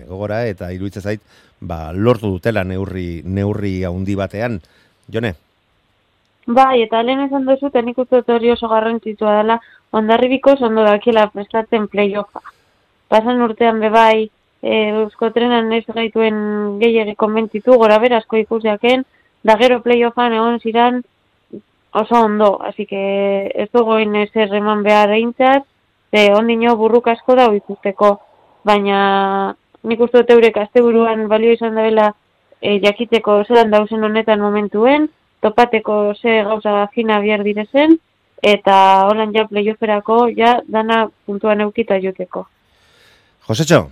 [0.07, 1.21] gogora, eta iruditzen zait,
[1.59, 4.59] ba, lortu dutela neurri, neurri handi batean.
[5.11, 5.35] Jone?
[6.47, 9.59] Bai, eta lehen esan duzu, eta nik uste hori oso garrantzitsua dela,
[9.91, 12.41] ondarribiko ondo dakila prestatzen playoffa.
[13.11, 14.29] Pasan urtean bebai,
[14.61, 19.05] e, euskotrenan ez gaituen gehiagi konbentzitu, gora berazko ikusiaken,
[19.43, 21.01] da gero playoffan egon ziran
[21.93, 25.63] oso ondo, así que ez dugoin ezer eman behar eintzat,
[26.11, 28.19] ze ondino burruk asko da ikusteko,
[28.63, 32.13] baina nik uste dut eurek asteburuan balio izan dela
[32.61, 35.09] e, jakiteko zelan dauzen honetan momentuen,
[35.41, 37.97] topateko ze gauza fina bihar direzen,
[38.41, 42.45] eta holan ja playofferako ja dana puntuan eukita joteko.
[43.47, 43.89] Josetxo?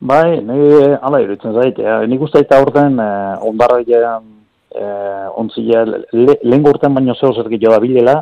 [0.00, 0.58] Bai, ni
[1.00, 3.80] ala iruditzen zait, eh, nik uste eta aurten eh, ondarra
[4.76, 8.16] ja, eh, ontzia, le, lehen urtean baino zeo zer gehiago da bilela,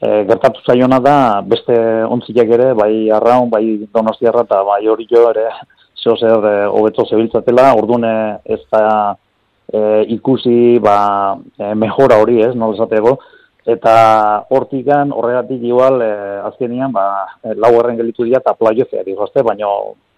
[0.00, 1.76] e, gertatu zaiona da beste
[2.08, 5.48] ontziak ere, bai arraun, bai donostiarra eta bai hori jo ere
[6.02, 8.14] zeo zer e, hobeto zebiltzatela, orduan e,
[8.56, 8.84] ez da
[9.72, 9.82] e,
[10.16, 13.18] ikusi ba, e, mejora hori ez, nola esateko,
[13.70, 13.94] eta
[14.56, 16.12] hortikan horregatik igual e,
[16.48, 17.06] azkenian ba,
[17.44, 19.68] e, lau erren gelitu dira eta playofea digozte, baina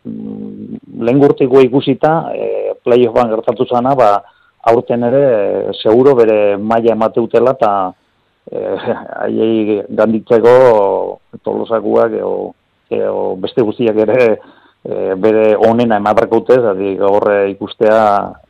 [0.06, 2.46] mm, lehen gurtiko ikusita e,
[2.86, 4.12] playoffan gertatu zana, ba,
[4.70, 5.22] aurten ere
[5.70, 7.72] e, seguro bere maila emateutela eta
[8.50, 8.94] eh,
[9.24, 10.54] haiei ganditzeko
[11.42, 12.34] tolosakuak edo,
[12.90, 14.18] edo beste guztiak ere
[14.84, 18.02] e, bere onena ematrakaute, zati gaur ikustea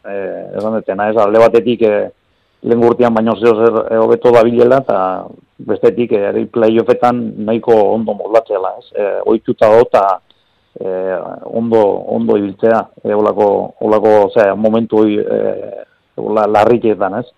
[0.04, 0.16] e,
[0.58, 1.94] esan detena, ez alde batetik e,
[2.62, 4.98] lehen gurtian baino zeo zer e, hobeto da bilela eta
[5.62, 8.90] bestetik ere playoffetan nahiko ondo moldatzela, ez?
[8.92, 10.04] E, oituta eta
[10.80, 10.88] e,
[11.44, 11.82] ondo,
[12.16, 13.48] ondo ibiltzea, e, olako,
[13.80, 15.40] olako, ozera, momentu e,
[16.16, 17.28] la, larriketan, ez?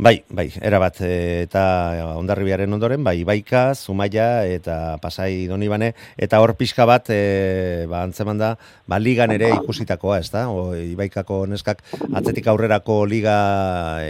[0.00, 1.62] Bai, bai, erabat, e, eta
[2.16, 8.40] ondarribiaren ondoren, bai, baika, zumaia, eta pasai donibane, eta hor pixka bat, e, ba, antzeman
[8.40, 8.54] da,
[8.88, 10.46] ba, ligan ere ikusitakoa, ez da?
[10.48, 11.84] O, ibaikako neskak
[12.16, 13.36] atzetik aurrerako liga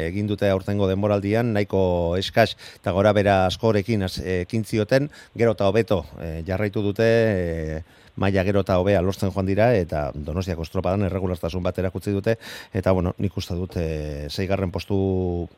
[0.07, 1.83] egin dute aurtengo denboraldian, nahiko
[2.23, 7.83] eskaz, eta gora bera askorekin ekin zioten, gero eta hobeto e, jarraitu dute, e,
[8.17, 12.37] maila gero eta hobea lortzen joan dira eta Donostiako estropadan erregulartasun bat erakutsi dute
[12.73, 15.49] eta bueno, nik uste dut e, zeigarren postu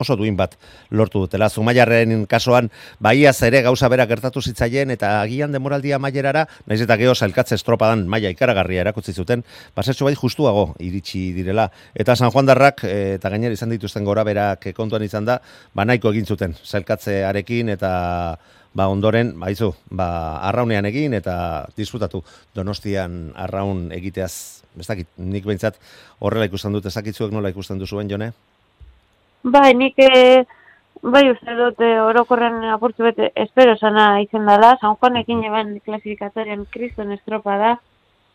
[0.00, 0.56] oso duin bat
[0.90, 1.50] lortu dutela.
[1.52, 7.14] Zumaiarren kasuan, baia ere gauza bera gertatu zitzaien, eta agian demoraldia mailerara, naiz eta geho
[7.14, 9.44] zailkatze estropadan maia ikaragarria erakutsi zuten,
[9.76, 11.68] basetxo bai justuago iritsi direla.
[11.94, 15.40] Eta San Juan Darrak, e, eta gainer izan dituzten gora berak kontuan izan da,
[15.74, 17.92] ba nahiko egin zuten, zailkatzearekin eta
[18.74, 22.22] ba ondoren, baizu, ba arraunean egin eta disfrutatu
[22.54, 25.80] Donostian arraun egiteaz, ez dakit, nik behintzat
[26.20, 28.30] horrela ikusten dut, ezakitzuek nola ikusten duzuen, Jone?
[29.42, 30.44] Bai, nik e,
[31.02, 36.66] bai uste dut e, orokorren apurtu bete espero sana izen dela, San Juanekin eban klasifikatorian
[36.70, 37.74] kriston estropa da,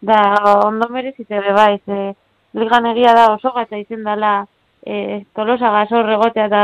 [0.01, 0.19] da
[0.65, 2.15] ondo merezite be bai, ze
[2.55, 4.47] ligan da oso gata izen dela
[4.85, 6.63] e, tolosa gazor egotea da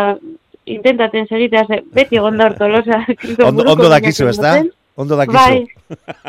[0.73, 3.03] intentaten segitea, ze beti egon tolosa.
[3.49, 4.55] ondo, ondo dakizu, ez da?
[4.95, 5.38] Ondo dakizu.
[5.38, 5.67] Bai,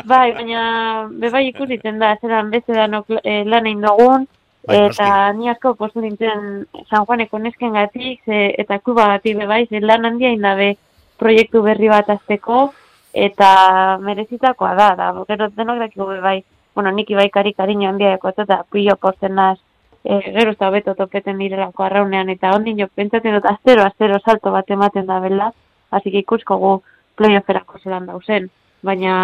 [0.05, 0.61] bai, baina
[1.09, 4.27] bebai ikusiten da, zeran beste da no, eh, lan egin dugun,
[4.67, 9.65] bai, eta ni asko postu nintzen San Juaneko nesken gatik, ze, eta kuba gatik bebai,
[9.67, 10.75] ze lan handia indabe
[11.19, 12.71] proiektu berri bat azteko,
[13.13, 16.39] eta merezitakoa da, da, gero denok dakiko bebai,
[16.73, 19.59] bueno, nik ibai kari kariño handia eta pilo posten naz,
[20.03, 24.19] e, gero ez da beto topeten direlako arraunean, eta ondin jo, pentsatzen dut, astero, astero
[24.19, 25.51] salto bat ematen da bela,
[25.91, 26.73] hasi ikusko gu
[27.19, 28.49] playofferako zelan dauzen,
[28.83, 29.15] baina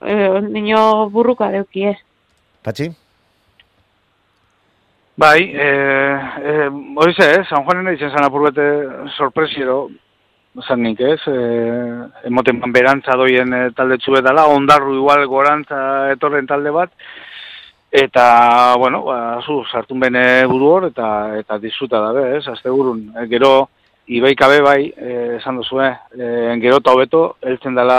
[0.00, 1.98] e, ondin jo burruka deuki ez.
[2.62, 2.92] Patxi?
[5.22, 5.66] Bai, e,
[6.40, 6.52] e,
[6.96, 7.42] hori ze, eh?
[7.48, 8.64] San Juanen izan zan apurbete
[9.16, 9.90] sorpresiero,
[10.66, 11.36] zan nik ez, e,
[12.28, 15.82] emoten berantza doien e, talde txubetala, ondarru igual gorantza
[16.14, 16.90] etorren talde bat,
[17.92, 23.02] Eta, bueno, ba, zu, sartun bene buru hor, eta, eta disfruta dabe, ez, azte burun.
[23.12, 23.68] E, gero,
[24.08, 26.30] ibai kabe bai, e, esan duzu, e,
[26.62, 27.98] gero eta hobeto, eltzen dela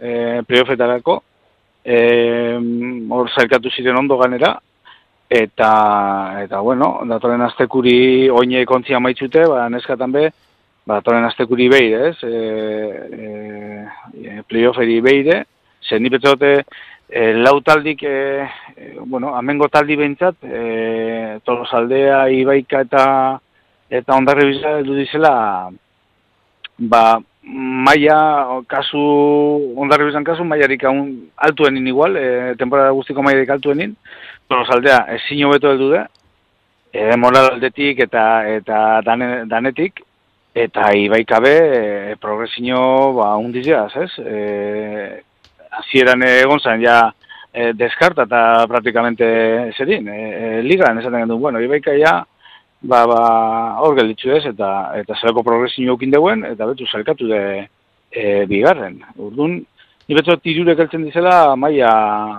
[0.00, 1.20] e, playoffetarako,
[1.86, 1.98] e,
[3.14, 4.56] hor zailkatu ziren ondo ganera,
[5.30, 5.70] eta,
[6.42, 10.24] eta bueno, datoren aztekuri oine kontzia maitzute, ba, neskatan be,
[10.82, 13.86] ba, datoren aztekuri beire, ez, e,
[14.26, 15.44] e, playofferi beire,
[15.86, 16.56] zen nipetzote,
[17.08, 18.46] e, lau taldik, e,
[19.06, 23.04] bueno, amengo taldi behintzat, e, tolosaldea, ibaika eta
[23.90, 25.34] eta ondarri bizela du dizela,
[26.78, 28.18] ba, maia,
[28.66, 29.02] kasu,
[29.76, 33.94] ondarri bizan kasu, maiarik haun altuenin igual, e, temporada guztiko maiarik altuenin,
[34.48, 36.06] tolosaldea, ezin hobeto heldu da,
[36.92, 40.02] e, moral aldetik eta eta danetik,
[40.54, 42.80] eta ibaikabe e, progresio
[43.18, 44.10] ba, undizia, ez?
[44.18, 45.22] E,
[45.80, 46.98] hasieran egon zen ja
[47.54, 49.26] e, deskarta eta praktikamente
[49.76, 52.16] zerin, e, e, ligan esaten gendu, bueno, ibaika ja,
[52.82, 53.20] ba, ba,
[53.84, 57.42] hor gelditzu ez, eta, eta zelako progresio okin deuen, eta betu zelkatu de
[58.10, 58.98] e, bigarren.
[59.16, 59.60] Urdun,
[60.08, 61.92] ni betu tirurek eltzen dizela maia,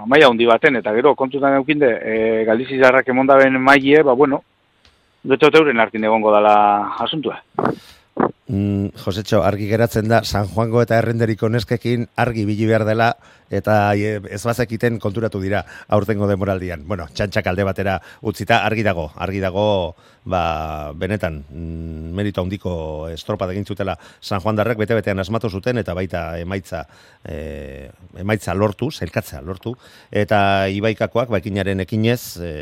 [0.06, 4.43] maia hundi baten, eta gero kontutan eukin de, e, galdizizarrak emondaben maie, ba, bueno,
[5.26, 6.56] betu euren hartin egongo dala
[7.08, 7.39] asuntua.
[8.47, 13.08] Mm, Josetxo, argi geratzen da, San Juango eta Errenderiko neskekin argi bili behar dela,
[13.49, 15.63] eta e, ez bazekiten konturatu dira
[15.97, 16.86] aurtengo demoraldian.
[16.88, 19.65] Bueno, txantxak alde batera utzita argi dago, argi dago,
[20.30, 20.43] ba,
[20.93, 22.75] benetan, mm, merito handiko
[23.10, 26.86] estropa egin zutela San Juan darrek bete-betean asmatu zuten, eta baita emaitza,
[27.25, 27.89] e,
[28.21, 29.75] emaitza lortu, zelkatza lortu,
[30.12, 32.56] eta ibaikakoak, baikinaren ekinez, e,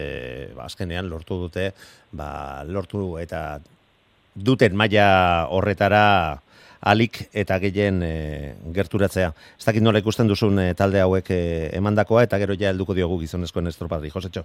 [0.55, 1.73] ba, azkenean lortu dute,
[2.15, 3.59] ba, lortu eta
[4.35, 6.39] duten maila horretara
[6.83, 8.13] alik eta gehien e,
[8.75, 9.31] gerturatzea.
[9.57, 11.41] Ez dakit nola ikusten duzun e, talde hauek e,
[11.77, 14.11] emandakoa eta gero ja helduko diogu gizonezkoen estropadri.
[14.11, 14.43] Josetxo?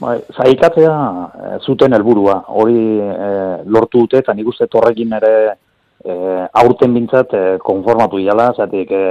[0.00, 3.30] Bai, zaikatzea e, zuten helburua hori e,
[3.68, 5.34] lortu dute, eta nik uste torrekin ere
[6.04, 6.14] e,
[6.62, 9.04] aurten bintzat e, konformatu diala, zatik e,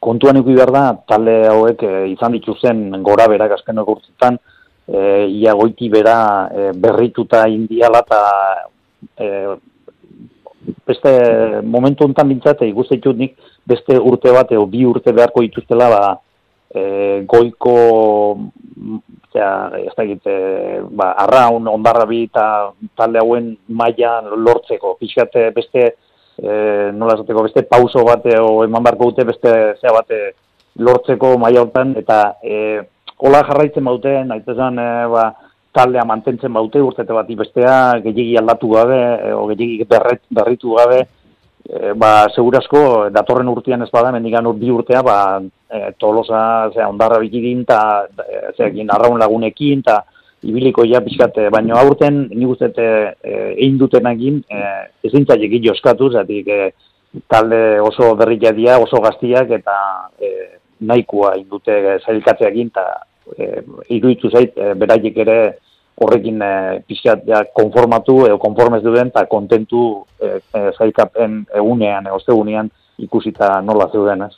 [0.00, 4.38] kontuan ikusi behar da, talde hauek e, izan dituzten gora berak azken urtetan,
[4.88, 8.22] e, ia goiti bera e, berrituta indiala eta
[9.16, 9.28] e,
[10.86, 11.12] beste
[11.62, 16.04] momentu honetan bintzat, e, ditut nik beste urte bat, edo bi urte beharko dituztela, ba,
[16.74, 16.82] e,
[17.28, 17.76] goiko
[19.34, 20.36] ja, ez da egite,
[20.90, 22.46] ba, arraun, ondarra bi eta
[22.98, 24.96] talde hauen maila lortzeko.
[25.00, 25.88] Pixkate beste,
[26.38, 26.54] e,
[26.96, 30.22] nola esateko, beste pauso bate o eman barko dute beste zea bate
[30.78, 32.80] lortzeko maila hortan, eta e,
[33.22, 35.24] hola jarraitzen baute, nahi e, ba,
[35.72, 39.86] taldea mantentzen baute urtete bati bestea, gehiagi aldatu gabe, e, o gehiagi
[40.28, 40.98] berritu gabe,
[41.62, 45.38] e, ba, segurasko, datorren urtean ez bada, mendigan bi urtea, ba,
[45.70, 50.02] e, tolosa, zera, ondarra bikidin, eta, e, arraun lagunekin, eta
[50.42, 54.64] ibiliko ja pixkat, baino aurten, nik uste, e, egin duten egin, e,
[55.04, 56.72] ezin egin joskatu, zatik, e,
[57.30, 59.78] talde oso berriak dia, oso gaztiak, eta
[60.18, 62.84] e, nahikoa indute zailkatzeak eta
[63.36, 65.38] e, iruditu zait, e, beraiek ere,
[66.02, 66.52] horrekin e,
[66.88, 72.70] pixkat ja, konformatu edo konformez duen eta kontentu e, e, zaikapen egunean, ostegunean
[73.02, 74.34] ikusita nola zeuden, ez?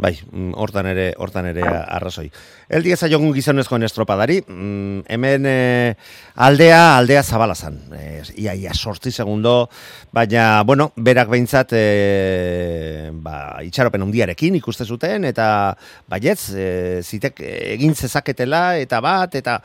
[0.00, 2.30] Bai, mm, hortan ere, hortan ere arrazoi.
[2.72, 5.96] El dieza jogun gizonezkoen estropadari, mm, hemen e,
[6.40, 7.76] aldea, aldea zabalazan.
[7.92, 9.68] E, ia, ia, sortzi segundo,
[10.10, 15.76] baina, bueno, berak behintzat, e, ba, itxaropen hundiarekin ikuste zuten, eta,
[16.08, 19.60] baietz, e, zitek egin zezaketela, eta bat, eta,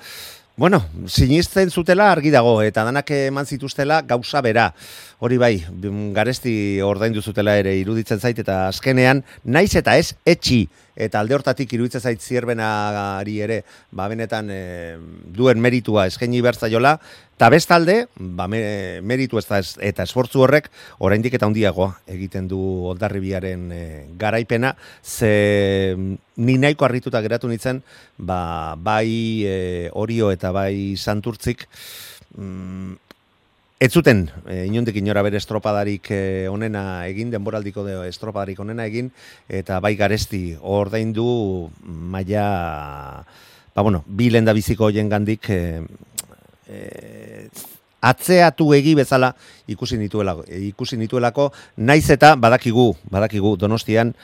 [0.57, 4.69] Bueno, sinisten zutela argi dago eta danak eman zituztela gauza bera.
[5.25, 5.55] Hori bai,
[6.13, 6.51] garesti
[6.85, 10.67] ordaindu zutela ere iruditzen zait eta azkenean naiz eta ez etxi.
[10.95, 14.59] Eta alde hortatik iruditzen zait zierbenari ere, ba benetan e,
[15.35, 16.93] duen meritua eskaini bertzaiola
[17.35, 20.69] Ta bestalde, ba, meritu ez da eta esfortzu horrek,
[21.03, 22.59] oraindik eta handiagoa egiten du
[22.93, 23.81] Oldarribiaren e,
[24.15, 24.71] garaipena,
[25.03, 25.97] ze
[26.37, 27.81] ni nahiko harrituta geratu nitzen,
[28.15, 29.57] ba, bai e,
[29.91, 31.67] Orio eta bai Santurtzik,
[32.37, 33.04] mm,
[33.85, 39.11] Ez zuten, e, inondik inora bere estropadarik e, onena egin, denboraldiko de estropadarik onena egin,
[39.45, 41.25] eta bai garesti ordaindu
[41.85, 42.45] maila,
[43.75, 45.83] ba bueno, bi lenda biziko hoien gandik, e,
[46.65, 46.79] e,
[48.09, 49.29] atzeatu egi bezala
[49.69, 54.15] ikusi nituelako, ikusi nituelako naiz eta badakigu, badakigu Donostian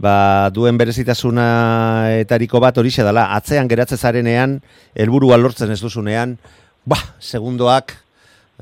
[0.00, 0.14] ba,
[0.56, 1.50] duen berezitasuna
[2.22, 4.62] etariko bat hori dela atzean geratze zarenean
[4.94, 6.38] helburua lortzen ez duzunean,
[6.86, 8.01] ba, segundoak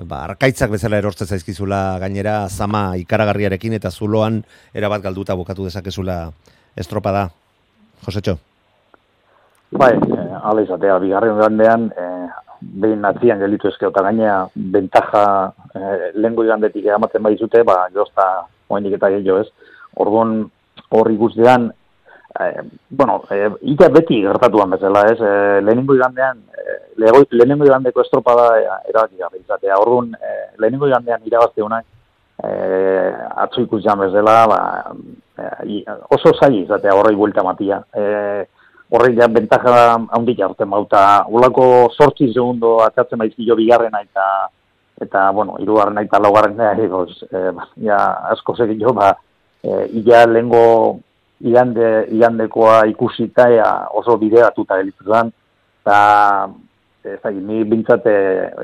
[0.05, 4.43] ba, arkaitzak bezala erortzen zaizkizula gainera zama ikaragarriarekin eta zuloan
[4.75, 6.31] erabat galduta bukatu dezakezula
[6.77, 7.29] estropada.
[8.05, 8.39] Josetxo?
[9.71, 12.29] Bai, eh, ala izatea, bigarren gandean, eh,
[12.61, 15.25] behin atzian gelitu ezke, eta gainea, bentaja
[15.75, 19.49] eh, lengo igandetik egamatzen baizute, ba, jozta, oendik eta gehiago ez.
[19.95, 20.51] Orduan,
[20.91, 21.71] horri guztian,
[22.39, 28.59] eh, bueno, eh, ita beti gertatuan bezala ez, eh, lehenengo igandean, eh, lehenengo igandeko estropada
[28.61, 29.79] eh, erabaki gara izatea.
[29.79, 31.85] Orduan, eh, lehenengo igandean irabazte honak,
[32.45, 34.61] eh, atzu ikusian bezala, ba,
[35.39, 37.83] eh, oso zai izatea horrei buelta matia.
[37.95, 38.47] Eh,
[38.91, 39.75] horrek ja bentaja
[40.11, 41.25] handik hartzen bauta.
[41.29, 44.25] Ulako sortzi segundo atzatzen baizkio bigarrena eta
[45.01, 47.53] eta bueno, hirugarrena eta laugarrena ere eh,
[47.87, 47.99] ja
[48.35, 49.15] asko segin jo ba
[49.63, 51.01] eh, ia lengo
[51.41, 55.33] igande igandekoa ikusita ja, oso bideratuta gelituan
[55.85, 56.49] ta
[57.05, 58.13] ez da ni bintzate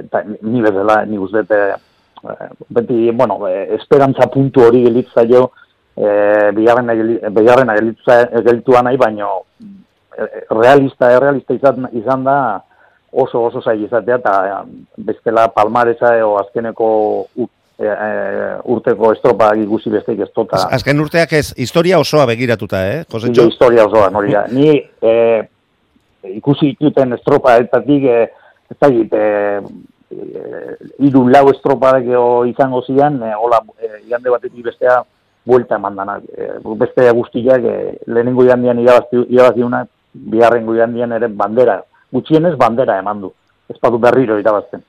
[0.03, 5.51] eta ni bezala ni gustete eh, beti bueno, eh, esperantza puntu hori gelitza jo
[5.97, 6.93] eh bigarrena
[7.31, 9.45] bigarrena gelitza nahi baino
[10.51, 12.37] realista, errealista izan, izan da
[13.13, 14.65] oso oso zai izatea eta
[14.97, 16.89] bestela palmareza o azkeneko
[17.79, 20.63] e, e, urteko estropa ikusi besteik ez tota.
[20.77, 23.03] Azken urteak ez, historia osoa begiratuta, eh?
[23.13, 24.47] Jose historia osoa, nori da.
[24.53, 25.17] Ni e,
[26.37, 28.23] ikusi ikuten estropa etatik, e,
[28.71, 29.61] ez da git, e,
[31.07, 31.97] iru lau estropa
[32.49, 35.03] izango zian, e, hola, e, igande batetik bestea,
[35.47, 36.19] buelta eman dana.
[36.33, 36.51] E,
[36.81, 43.33] beste guztiak, e, lehenengo igandian irabazi, biharren guian ere bandera, gutxienez bandera eman du,
[43.69, 44.83] ez padu berriro irabazten.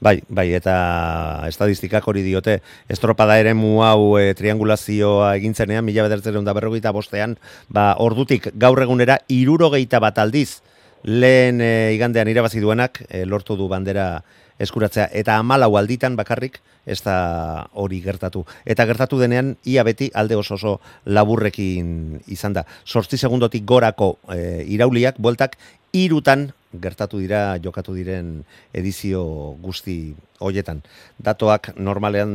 [0.00, 2.58] Bai, bai, eta estadistikak hori diote,
[2.90, 7.38] estropada ere mu hau e, triangulazioa egintzenean, mila bedertzen da berrogeita bostean,
[7.68, 10.60] ba, ordutik gaur egunera irurogeita bat aldiz,
[11.04, 14.24] lehen e, igandean irabazi duenak, e, lortu du bandera
[14.58, 15.08] eskuratzea.
[15.12, 18.44] Eta amalau alditan bakarrik ez da hori gertatu.
[18.66, 20.74] Eta gertatu denean, ia beti alde oso oso
[21.06, 22.66] laburrekin izan da.
[22.84, 25.56] Sortzi segundotik gorako e, irauliak, bueltak,
[25.92, 26.50] irutan
[26.80, 29.22] gertatu dira jokatu diren edizio
[29.62, 30.82] guzti hoietan.
[31.18, 32.34] Datoak normalean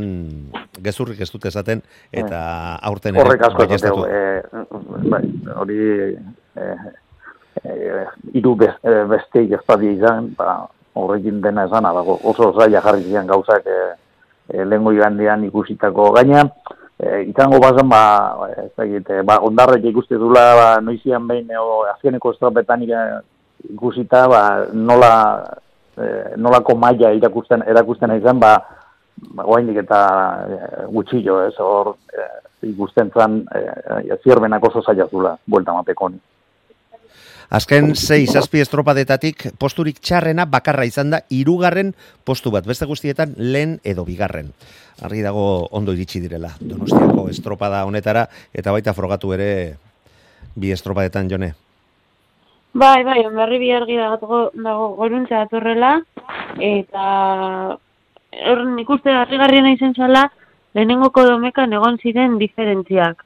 [0.82, 2.42] gezurrik ez dute esaten eta
[2.82, 4.06] aurten ere Horrek asko baieztatu.
[4.06, 5.24] esateu, eh, bai,
[5.56, 5.80] hori
[6.56, 6.76] eh,
[7.64, 13.28] eh, iru bez, ez badia izan, ba, horrekin dena esan, dago oso zaila jarri ziren
[13.28, 13.94] gauzak eh,
[14.54, 16.46] eh, lehengo igandean ikusitako gaina,
[17.00, 18.04] eh, izango bazan, ba,
[18.56, 22.86] ez dakit, eh, ba, ondarrek ikuste dula, ba, noizian behin, o, azkeneko estrapetan
[23.68, 24.44] ikusita, ba,
[24.74, 25.14] nola,
[25.98, 28.56] eh, nolako maila irakusten, erakusten izan, ba,
[29.36, 30.02] ba, oraindik eta
[30.48, 36.20] eh, gutxillo, ez, hor eh, ikusten zan, eh, zierbenak oso zaila zula, buelta mapeko honi.
[37.50, 42.68] Azken sei zazpi estropadetatik posturik txarrena bakarra izan da irugarren postu bat.
[42.70, 44.52] Beste guztietan lehen edo bigarren.
[45.02, 46.52] Argi dago ondo iritsi direla.
[46.62, 49.50] Donostiako estropada honetara eta baita frogatu ere
[50.54, 51.56] bi estropadetan jone.
[52.74, 55.96] Bai, bai, onberri bi argi dago, dago goruntza datorrela,
[56.62, 57.06] eta
[58.46, 60.28] hor nik uste harrigarriena izan zala,
[60.78, 63.26] lehenengoko domekan egon ziren diferentziak.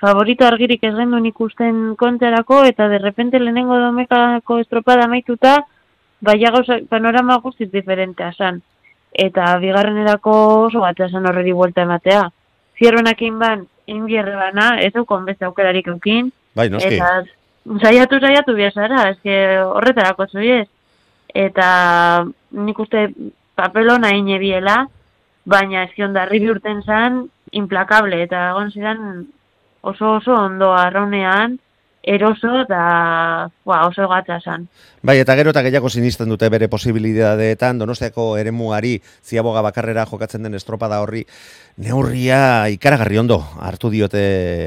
[0.00, 5.56] Favorito argirik ez genuen ikusten konterako, eta de repente lehenengo domekako estropada maituta,
[6.20, 8.62] baina gauza, panorama guztiz diferentea zan.
[9.10, 10.32] Eta bigarrenerako
[10.68, 12.28] oso bat esan horreri buelta ematea.
[12.78, 16.94] Zierbenak ban, inbierre bana, ez dukon beste aukerarik eukin, Bai, noski.
[16.94, 17.24] Eta
[17.80, 20.66] saiatu saiatu biazara, eske horretarako zuiez.
[21.34, 21.68] Eta
[22.52, 23.08] nik uste
[23.56, 24.86] papelona biela,
[25.44, 29.26] baina eski ondarri bihurten zan, implakable, eta egon zidan
[29.82, 31.58] oso oso ondo arraunean,
[32.04, 32.80] eroso eta
[33.64, 34.68] ba, oso gatza zan.
[35.04, 40.54] Bai, eta gero eta gehiago sinisten dute bere posibilidadeetan, donostiako eremuari ziaboga bakarrera jokatzen den
[40.54, 41.24] estropada horri,
[41.76, 44.24] neurria ikaragarri ondo hartu diote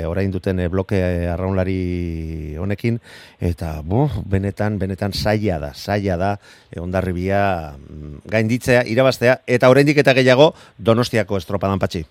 [0.10, 1.00] orain duten eh, bloke
[1.32, 3.00] arraunlari honekin,
[3.40, 6.36] eta bo, benetan, benetan saia da, saia da,
[6.74, 7.42] eh, ondarribia
[7.78, 12.06] mm, gainditzea, irabaztea, eta oraindik eta gehiago donostiako estropadan patxi.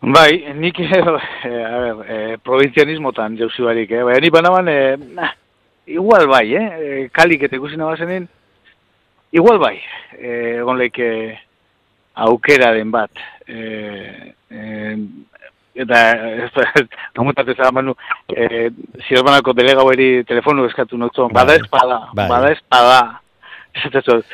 [0.00, 4.02] Bai, nik, eh, a ber, eh, provinzianismotan jauzi barik, eh?
[4.02, 5.34] Baina ni banaban, eh, nah,
[5.86, 6.68] igual bai, eh?
[6.80, 8.24] eh kalik eta ikusi nabazenin,
[9.32, 9.76] igual bai,
[10.16, 11.10] eh, egon leike
[12.14, 13.10] aukera den bat.
[13.46, 14.96] Eh, eh,
[15.84, 16.00] eta,
[17.18, 17.92] nomutatzen zara manu,
[18.32, 18.70] eh,
[19.06, 21.60] zirbanako delegau eri telefonu eskatu notzon, bada Bai.
[21.60, 22.28] espada, Bai.
[22.28, 23.02] bada espada.
[23.76, 24.24] Esatzen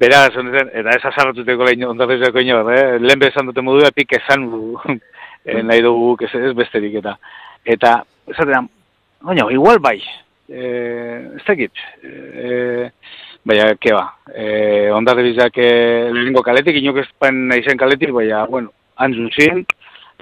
[0.00, 2.96] Beraz, honetan, eta ez azarratuteko lehin ondarrizako ino, eh?
[3.02, 4.60] lehen bezan dute modu epik esan du,
[5.44, 7.18] eh, nahi dugu ez, ez besterik eta.
[7.74, 7.98] Eta,
[8.32, 8.70] esaten,
[9.28, 9.98] oino, igual bai,
[10.48, 12.88] eh, ez dakit, eh,
[13.44, 18.72] baina, ke ba, eh, ondarrizak eh, lehenko kaletik, inok ez paen naizen kaletik, baina, bueno,
[18.96, 19.66] antzun zin,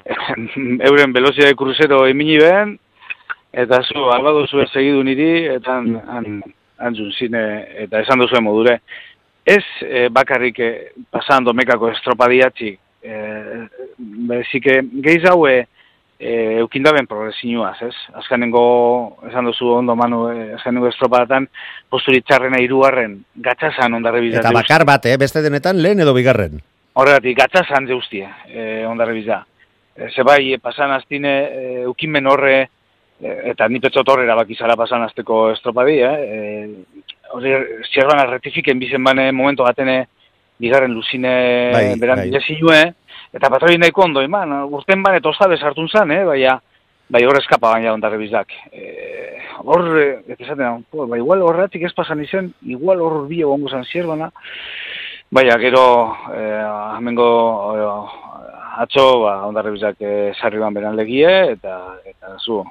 [0.91, 2.75] euren velozia de crucero emini behen,
[3.55, 6.41] eta zu, alba duzu segidu niri, eta han, han,
[6.83, 8.81] antzun zin, eh, eta esan duzu modure,
[9.49, 12.77] Ez eh, bakarrik eh, pasan domekako estropadiatxik,
[14.29, 15.65] bezik eh, gehiz hau eh,
[16.19, 17.95] eh, eukindaben progresinuaz, ez?
[18.19, 18.63] Azkanengo,
[19.29, 21.47] esan duzu ondo manu, eh, azkanengo estropadatan,
[21.89, 24.43] posturit txarrena irugarren, gatxasan ondarre bizat.
[24.43, 26.59] Eta bakar bat, eh, beste denetan lehen edo bigarren.
[26.99, 29.47] Horregatik, gatxasan zeustia, eh, ondarre bizat.
[29.95, 32.69] E, zebai, pasan aztine, eh, eukinmen horre,
[33.21, 36.17] eh, eta ni petzot horre erabakizara pasan azteko estropadi, eh?
[36.19, 36.69] eh
[37.33, 37.53] hori
[37.91, 40.07] zierbana retifiken bizen bane momento batene
[40.59, 42.93] bigarren luzine Bai, beran bai.
[43.33, 46.59] eta patroi nahiko ondo, eman, urten bane tostabe sartun zan, eh, baina,
[47.09, 48.51] bai hor eskapa baina ondarre bizak.
[48.71, 53.69] E, hor, eh, ez esaten, bai, igual horretik ez pasan izen, igual hor bi egongo
[53.69, 54.31] zan zierbana,
[55.31, 55.85] baina, gero,
[56.35, 56.65] eh,
[56.97, 57.29] amengo,
[57.77, 62.63] eh, atzo, ba, ondarre bizak eh, sarri ban beran legie, eta, eta zu,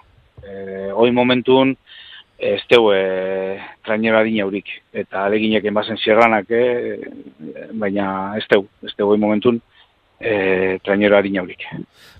[0.42, 1.76] eh, hoi momentun,
[2.38, 4.70] ez teu e, trainero adina hurik.
[4.94, 6.98] Eta aleginek enbazen zierranak, e,
[7.74, 9.60] baina ez teu, ez teu momentun
[10.20, 11.64] e, trainero adina hurik.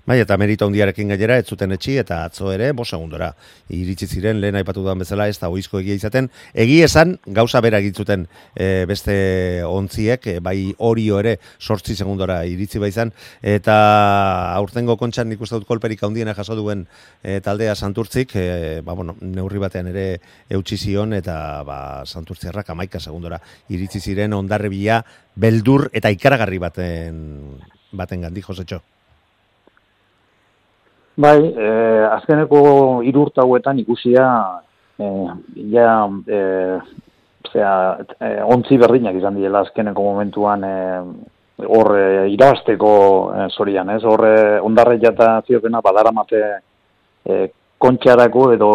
[0.09, 3.27] Bai, eta merito handiarekin gainera, ez zuten etxi, eta atzo ere, bo segundora.
[3.75, 6.31] Iritsi ziren, lehen aipatu duan bezala, ez da oizko egia izaten.
[6.57, 8.23] Egi esan, gauza bera egin zuten
[8.55, 9.17] e, beste
[9.67, 13.13] ontziek, e, bai orio ere, sortzi segundora iritsi bai izan,
[13.45, 13.77] eta
[14.55, 16.87] aurtengo kontxan nik uste dut kolperik handiena jaso duen
[17.21, 20.07] e, taldea santurtzik, e, ba, bueno, neurri batean ere
[20.49, 21.37] eutxi zion, eta
[21.67, 21.79] ba,
[22.09, 23.37] santurtzerrak amaika segundora
[23.69, 25.03] iritsi ziren ondarrebia
[25.39, 27.19] beldur eta ikaragarri baten
[27.91, 28.79] baten gandi, Josetxo.
[31.19, 32.59] Bai, eh, azkeneko
[33.03, 34.25] hiru urte hauetan ikusia
[34.99, 35.31] eh,
[35.73, 35.91] ja
[36.27, 36.79] eh,
[37.51, 40.73] zera, e, ontzi berdinak izan direla azkeneko momentuan e,
[41.67, 42.91] hor e, irabasteko
[43.33, 44.03] e, zorian, ez?
[44.03, 44.35] Hor e,
[44.65, 46.43] ondarre jata ziopena badara mate
[47.25, 47.39] e,
[47.79, 48.71] kontxarako edo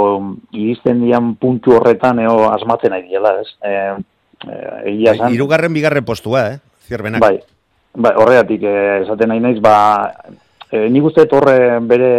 [0.52, 3.48] iristen dian puntu horretan eo asmatzen nahi diela, ez?
[3.60, 4.02] E, e,
[4.84, 6.58] egia Bai, Irugarren bigarren postua, eh?
[6.88, 7.20] Zierbenak.
[7.24, 7.38] Bai,
[7.94, 9.76] bai horregatik eh, esaten nahi naiz, ba,
[10.74, 12.10] e, nik uste horre bere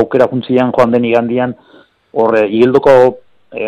[0.00, 1.54] aukera juntzian joan den igandian,
[2.12, 2.94] horre, hildoko
[3.52, 3.64] e,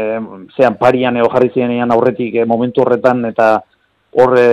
[0.57, 3.51] zean parian eo jarri zirenean aurretik e, momentu horretan, eta
[4.21, 4.47] horre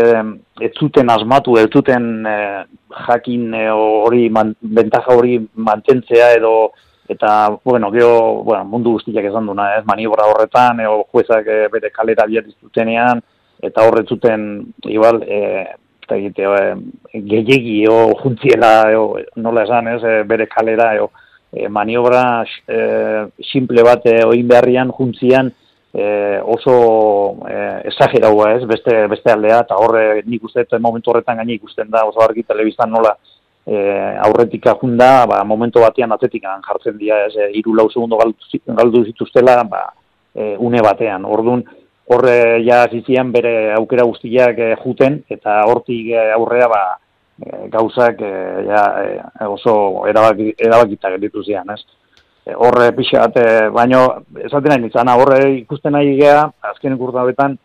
[0.61, 2.37] ez zuten asmatu, ez zuten e,
[3.07, 5.39] jakin e, hori, man, bentaja hori
[5.69, 6.71] mantentzea edo,
[7.07, 11.93] eta, bueno, geho, bueno, mundu guztiak esan duna, ez, maniobra horretan, eo juezak e, bere
[11.93, 13.23] kalera biatizutenean,
[13.61, 15.67] eta horretzuten igual eh
[16.07, 21.09] eta egite e, gehiegi o juntziela o, nola esan ez e, bere kalera o,
[21.51, 22.77] e, maniobra e,
[23.43, 25.51] simple bat e, oin beharrian juntzian
[25.91, 26.77] e, oso
[27.49, 27.57] e,
[27.91, 32.23] esageraua ez beste, beste aldea eta horre nik uste momentu horretan gaine ikusten da oso
[32.23, 33.17] argi telebistan nola
[33.67, 33.75] e,
[34.23, 39.03] aurretik ajunda, ba, momentu batean atetik jartzen dira, ez, e, iru lau segundo galdu, galdu
[39.09, 39.89] zituztela, ba,
[40.33, 41.25] e, une batean.
[41.27, 41.65] Orduan,
[42.07, 46.81] horre ja zizian bere aukera guztiak e, juten, eta hortik e, aurrea ba,
[47.43, 48.33] e, gauzak e,
[48.69, 48.83] ja,
[49.49, 51.81] oso erabaki, erabakita geritu zian, ez?
[52.55, 54.03] Horre pixat, e, baino,
[54.39, 57.57] esaten nahi nintzen, horre ikusten nahi gea, azken ikurta betan,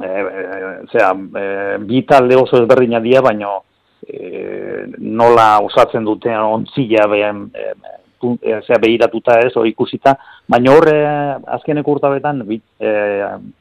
[0.00, 0.44] e, e,
[0.92, 1.46] zera, e,
[1.84, 3.58] bi talde oso ezberdina dira, baino,
[4.08, 7.74] e, nola osatzen duten ontzila behen, e,
[8.22, 10.16] e, zera, behiratuta ez, o ikusita,
[10.48, 10.96] baina horre
[11.56, 12.90] azkeneko urtabetan e,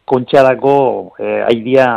[0.06, 0.76] kontxarako
[1.20, 1.88] e, aidia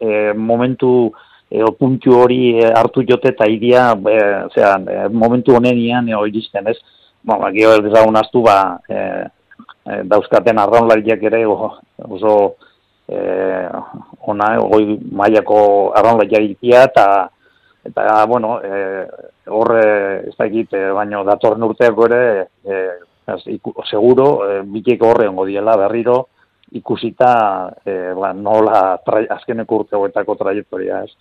[0.00, 1.12] e, momentu
[1.50, 4.18] e, puntu hori e, hartu jote eta aidia e,
[4.54, 6.78] zera, e, momentu honenian e, iristen ez,
[7.22, 8.98] ba, ba, geho ez astu ba, e,
[9.86, 12.56] e, dauzkaten arraunlariak ere oso
[13.08, 13.18] e,
[14.26, 17.06] ona, goi mailako arraunlariak eta
[17.86, 19.06] eta bueno, e,
[19.46, 22.22] horre ez da egit, e, baino datorren urteako ere,
[22.64, 22.80] e,
[23.54, 26.26] iku, seguro, e, biteko horre ongo diela berriro,
[26.74, 27.30] ikusita
[27.86, 31.12] e, ba, nola trai, azkeneko urtegoetako trajektoria ez.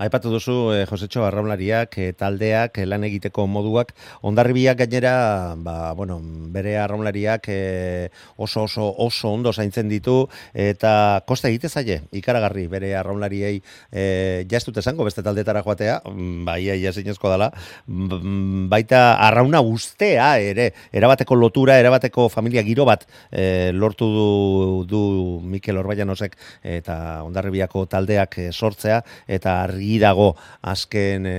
[0.00, 6.18] Aipatu duzu, eh, Josetxo, arraunlariak, eh, taldeak, eh, lan egiteko moduak, ondarribiak gainera, ba, bueno,
[6.52, 12.94] bere arraunlariak eh, oso, oso, oso ondo zaintzen ditu, eta kosta egite zaie, ikaragarri, bere
[12.96, 17.50] arraunlariei, eh, jaztut esango, beste taldetara joatea, mm, bai, ia zinezko dela,
[17.86, 25.40] mm, baita arrauna ustea ere, erabateko lotura, erabateko familia giro bat eh, lortu du, du
[25.46, 26.36] Mikel Orbaianosek
[26.66, 31.36] eta ondarribiako taldeak eh, sortzea, eta argi dago azken e,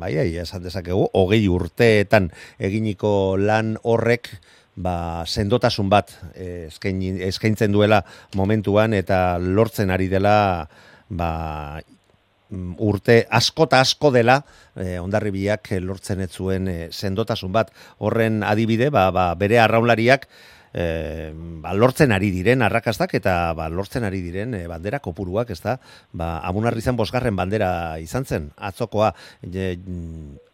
[0.00, 4.30] bai, bai, esan dezakegu, hogei urteetan eginiko lan horrek
[4.76, 6.68] ba, sendotasun bat e,
[7.28, 8.02] eskaintzen duela
[8.34, 10.36] momentuan eta lortzen ari dela
[11.08, 11.82] ba,
[12.78, 14.40] urte askota asko dela
[14.76, 17.70] e, ondarribiak lortzen ez zuen e, sendotasun bat.
[17.98, 20.28] Horren adibide ba, ba, bere arraunlariak
[20.74, 25.60] e, ba, lortzen ari diren arrakastak eta ba, lortzen ari diren e, bandera kopuruak, ez
[25.62, 25.78] da,
[26.12, 27.70] ba, amunarri zen bosgarren bandera
[28.02, 29.14] izan zen, atzokoa,
[29.46, 29.74] e,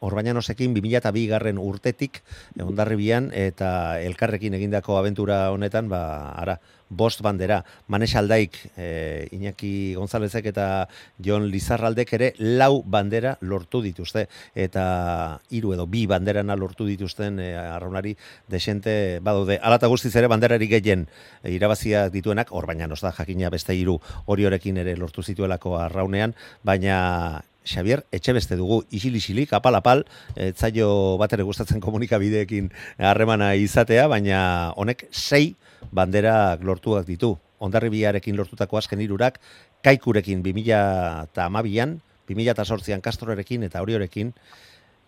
[0.00, 2.22] Orbañanosekin 2002 garren urtetik
[2.56, 6.02] e, ondarribian eta elkarrekin egindako aventura honetan, ba,
[6.36, 6.60] ara,
[6.90, 10.88] bost bandera, Manes Aldaik, e, Iñaki Gonzalezek eta
[11.22, 17.54] Jon Lizarraldek ere lau bandera lortu dituzte eta hiru edo bi banderana lortu dituzten e,
[17.56, 18.16] arraunari
[18.50, 19.60] desente badaude.
[19.62, 21.06] Alata guztiz ere banderari gehien
[21.42, 26.34] e, irabazia dituenak, hor baina da jakina beste hiru hori horekin ere lortu zituelako arraunean,
[26.64, 34.40] baina Xavier, etxe beste dugu, isil-isilik, apal-apal, etzaio bat ere gustatzen komunikabideekin harremana izatea, baina
[34.80, 35.54] honek sei
[35.92, 37.36] banderak lortuak ditu.
[37.60, 39.36] Ondarribiarekin lortutako azken irurak,
[39.84, 44.32] kaikurekin 2000 eta amabian, 2000 eta sortzian kastrorekin eta horiorekin,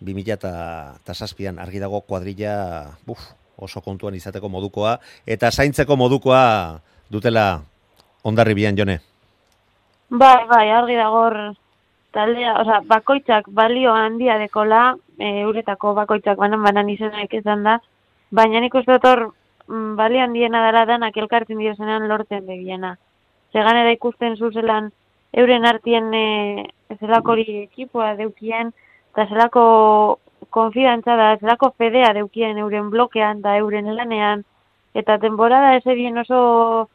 [0.02, 3.22] 2000 eta zazpian argi dago kuadrilla buf,
[3.56, 7.62] oso kontuan izateko modukoa, eta zaintzeko modukoa dutela
[8.24, 8.98] ondarribian jone.
[10.10, 11.22] Bai, bai, argi dago
[12.12, 17.78] taldea, oza, bakoitzak balio handia dekola, e, uretako bakoitzak banan-banan izanak izan da,
[18.30, 19.30] baina nik uste hor
[19.68, 22.96] mm, balian diena dara danak elkartzen diozenean lortzen begiena.
[23.52, 24.90] Zegan eda ikusten zuzelan
[25.32, 26.24] euren artien e,
[27.00, 28.72] zelakori ekipoa deukien,
[29.12, 29.64] eta zelako
[30.50, 34.44] konfidantza da, zelako fedea deukien euren blokean da euren lanean,
[34.94, 36.88] eta temporada ez edien oso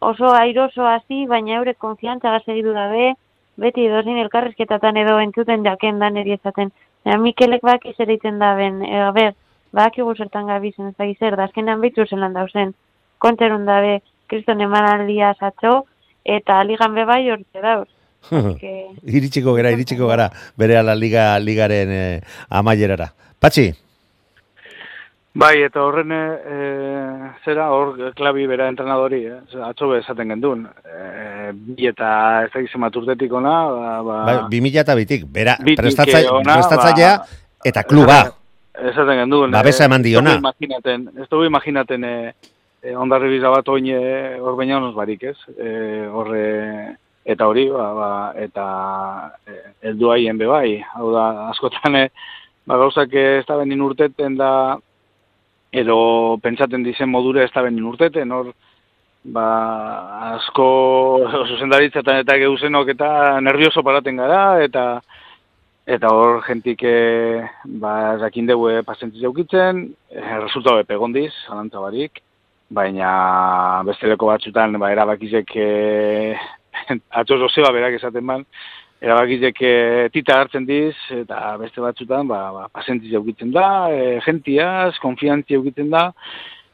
[0.00, 3.12] oso airoso hasi, baina eure konfiantza gazegidu dabe,
[3.60, 6.72] beti dozin elkarrezketatan edo entzuten jaken dan esaten.
[7.04, 8.08] Ja, Mikelek baki zer
[8.38, 9.34] da ben, e, ber,
[9.72, 12.74] baki guzertan gabizen ez da zer, da azkenean behitu zelan dauzen,
[13.18, 15.82] konterun dabe, kriston emanaldia zatxo,
[16.24, 17.88] eta ligan bebai hortze dauz.
[18.60, 22.20] Que, iritsiko gara, iritsiko gara, bere ala liga, ligaren eh,
[22.50, 23.08] amaierara.
[23.42, 23.72] Patxi,
[25.32, 26.56] Bai, eta horren e,
[27.46, 29.38] zera hor klabi bera entrenadori, eh?
[29.64, 30.66] Atzo esaten gendun.
[30.84, 32.10] E, bi eta
[32.44, 37.16] ez da gizema urtetik ona, ba, ba, bai, 2000 eta bitik, bera, Bitik prestatza, prestatzailea
[37.16, 37.40] ba,
[37.72, 38.20] eta kluba.
[38.72, 39.52] Esaten gendun.
[39.52, 40.38] Babesa eman diona.
[40.40, 42.14] Imaginaten, ez dugu imaginaten e,
[42.82, 44.00] e, ondarri biza bat oin e,
[44.40, 45.36] hor baina honoz barik, ez?
[45.58, 45.72] E,
[46.08, 46.46] horre,
[47.24, 48.10] eta hori, ba, ba,
[48.40, 48.64] eta
[49.46, 49.58] e,
[49.88, 50.80] heldu haien be bai.
[50.96, 52.08] Hau da, askotan, e,
[52.66, 54.52] ba, gauzak ez da benin urteten da,
[55.72, 58.52] edo pentsaten dizen modure ez da benin urteten, hor,
[59.22, 59.46] ba,
[60.32, 60.68] asko
[61.52, 64.86] zuzendaritzatan eta geuzenok eta nervioso paraten gara, eta
[65.86, 67.42] eta hor jentik e,
[67.82, 72.22] ba, jakin dugu pasentzi jaukitzen, e, resultatu epe gondiz, alantza barik,
[72.70, 76.36] baina besteleko batzutan ba, erabakizek e,
[77.20, 78.46] atzo zozeba berak esaten ban,
[79.02, 79.74] erabakizek e,
[80.14, 85.90] tita hartzen diz, eta beste batzutan ba, ba, pasentzi jaukitzen da, e, gentiaz, konfiantzi jaukitzen
[85.90, 86.12] da,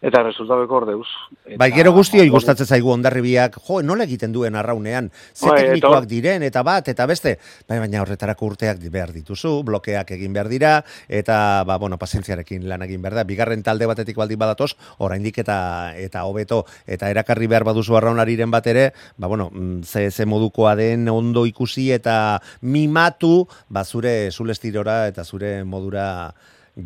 [0.01, 1.07] eta resultabeko hor deuz.
[1.45, 5.57] Eta, Bai, gero guztioi hor- gustatzen zaigu ondarribiak, jo, nola egiten duen arraunean, ze Bai,
[5.65, 7.39] teknikoak hor- diren, eta bat, eta beste,
[7.69, 12.83] bai, baina horretarako urteak behar dituzu, blokeak egin behar dira, eta, ba, bueno, pasentziarekin lan
[12.87, 15.59] egin behar da, bigarren talde batetik baldin badatoz, oraindik eta
[15.97, 20.77] eta hobeto, eta erakarri behar baduzu arraunlariren bat ere, ba, bueno, mm, ze, ze modukoa
[20.77, 26.33] den ondo ikusi eta mimatu, ba, zure zulestirora eta zure modura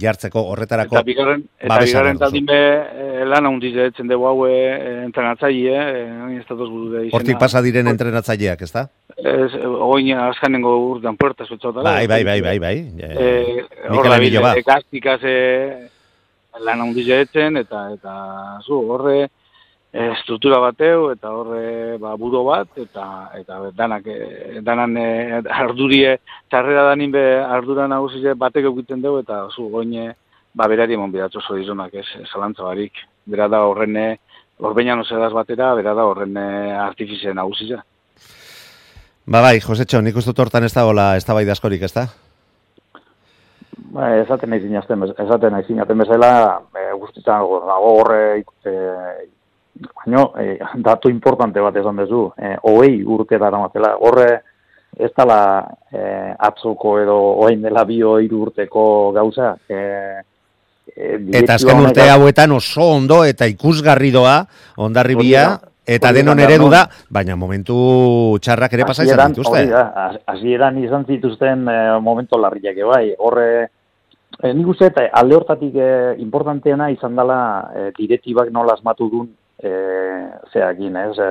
[0.01, 4.93] jartzeko horretarako Eta bigarren, eta bigarren taldin be, e, lan handiz etzen dugu haue e,
[5.05, 7.03] entrenatzaile, e, datoz buru.
[7.13, 8.87] Hortik pasa diren entrenatzaileak, ezta?
[9.17, 11.85] Ez, oin azkanengo urtean puerta zutzota.
[11.85, 12.75] Bai, bai, bai, bai, bai.
[12.99, 14.61] Eh, Mikel hor da Emilio bat.
[14.63, 15.37] ekastikaz e,
[16.65, 18.17] lan handiz etzen, eta, eta
[18.65, 19.29] zu, horre
[19.93, 23.05] e, struktura bateu, eta horre ba, buro bat, eta,
[23.37, 25.07] eta danak, e, danan e,
[25.53, 26.17] ardurie,
[26.51, 30.15] txarrera danin be ardura nagusia batek egiten dugu, eta zu, oine,
[30.55, 33.05] ba, berari emon bidatzo zorizonak, ez, zalantza barik.
[33.29, 34.17] Bera da horrene,
[34.59, 37.83] horbeina no sedaz batera, bera da horrene artifizien nagusia.
[39.23, 42.09] Ba bai, Josetxo, nik uste dut hortan ez dagoela ez da bai askorik, ez da?
[43.93, 46.33] Ba, esaten nahi zinazten, bez- esaten nahi zinaten bezala,
[46.75, 48.75] e, guztitzen dago dago horre, e,
[49.73, 54.31] baino, e, datu importante bat esan duzu, e, hogei urte dara matela, horre
[54.99, 56.03] ez dala e,
[56.39, 57.17] atzoko edo
[57.47, 58.85] oain dela bio hiru urteko
[59.17, 59.81] gauza, e,
[60.93, 64.43] e, Eta azken urte hauetan oso ondo eta ikusgarri doa
[64.77, 65.47] ondarribia
[65.83, 69.65] eta denon eredu da, baina momentu txarrak ere pasa izan dituzte.
[70.31, 73.15] hasieran izan zituzten e, momento larriak bai.
[73.19, 73.49] Horre,
[74.39, 75.93] e, nik uste, eta alde hortatik e,
[76.23, 77.39] importanteena izan dela
[77.75, 79.33] e, direktibak nola asmatu duen
[79.65, 79.73] e,
[80.53, 81.31] zeakin, ez, e,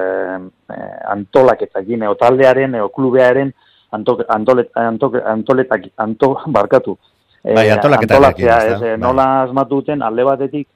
[0.73, 0.79] e,
[1.13, 3.53] antolaketakin, eo taldearen, eo klubearen
[3.91, 6.97] anto, antolet, anto, antoletak, anto, barkatu.
[7.43, 8.75] E, Bai, antolatzea, ezta?
[8.75, 8.97] ez, e, Bai.
[9.01, 10.67] nola asmatu duten alde batetik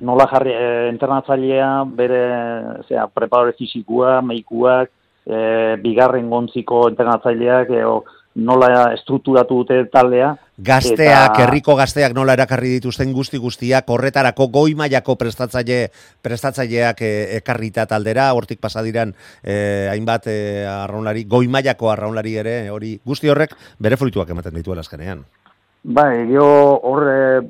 [0.00, 2.24] nola jarri e, entrenatzailea bere
[2.88, 4.90] zera, preparadore fisikua, meikuak,
[5.26, 5.38] e,
[5.82, 8.02] bigarren gontziko entrenatzaileak eo,
[8.34, 10.32] nola estrukturatu dute taldea.
[10.62, 15.88] Gazteak, Eta- herriko gazteak nola erakarri dituzten guzti guztiak, horretarako goi mailako prestatzaile
[16.22, 22.98] prestatzaileak e, ekarrita taldera, hortik pasadiran e, hainbat e, arraunlari, goi mailako arraunlari ere, hori
[23.04, 25.24] guzti horrek bere fruituak ematen dituela azkenean.
[25.82, 27.40] Bai, gero hor e,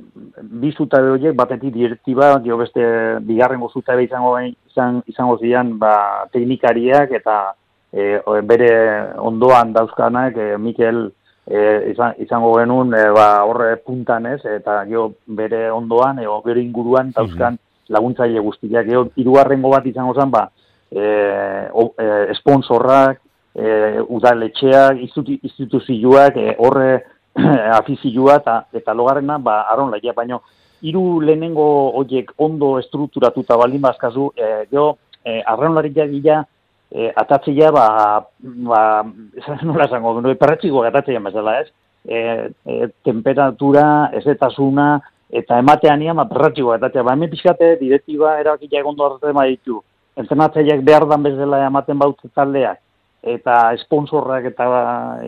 [0.41, 2.81] bi zutabe horiek batetik direktiba, gero beste
[3.29, 7.53] bigarrengo zutabe izango izan, izango zian ba, teknikariak eta
[7.93, 8.71] e, bere
[9.19, 11.05] ondoan dauzkanak e, Mikel
[11.47, 16.63] e, izan, izango genuen e, ba, horre puntan ez, eta gero bere ondoan, e, bere
[16.63, 17.59] inguruan dauzkan
[17.93, 18.87] laguntzaile guztiak.
[18.89, 20.47] Gero hirugarrengo bat izango zen, ba,
[20.91, 21.05] e,
[21.73, 23.21] o, e, sponsorrak,
[23.55, 27.05] e, udaletxeak, institu- instituzioak, e, horre
[27.81, 30.43] afizioa eta, eta logarrena, ba, aron laia, baino,
[30.83, 31.65] hiru lehenengo
[31.99, 36.43] horiek ondo estrukturatuta baldin bazkazu, e, gero, e, arraunlariak gila,
[36.93, 37.87] e, atatzea, ba,
[38.39, 38.83] ba,
[39.63, 41.73] nola esango, no, perretxiko atatzea bezala, ez?
[42.05, 45.01] E, e, temperatura, ezetasuna,
[45.33, 49.81] eta ematean ian, ba, perretxiko atatzea, ba, hemen pixkate, direktiba erabakia egon hartzen baditu,
[50.21, 52.83] entrenatzaileak behar dan bezala ematen bautze taldeak,
[53.23, 54.67] eta sponsorrak eta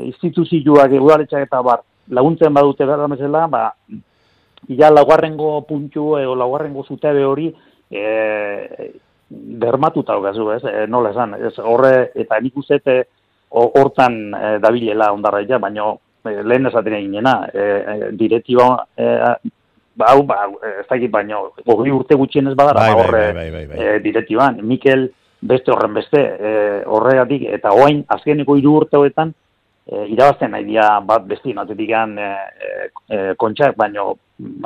[0.02, 3.68] instituzioak, udaletxak eta bar, laguntzen badute behar dan bezala, ba,
[4.68, 7.50] ja laugarrengo puntu edo laugarrengo zutabe hori
[7.90, 8.04] e,
[9.30, 10.62] bermatuta daukazu, ez?
[10.64, 13.04] E, nola esan, ez horre eta nik uste dut, e,
[13.54, 15.92] ho- hortan e, dabilela ondarra ja, baina
[16.24, 19.10] e, lehen esaten eginena, e, direktiba e,
[20.04, 20.40] hau, ba,
[20.80, 23.98] ez dakit baino, hogei urte gutxienez badara, Bai, ba, bai, horre bai, bai, bai, e,
[24.02, 24.58] direktiban.
[24.66, 25.08] Mikel
[25.44, 29.32] beste horren beste, e, horregatik, eta oain, azkeneko hiru urte hoetan,
[29.86, 32.30] e, irabazten nahi dira bat besti matetik e,
[33.08, 34.08] e, kontxak, baina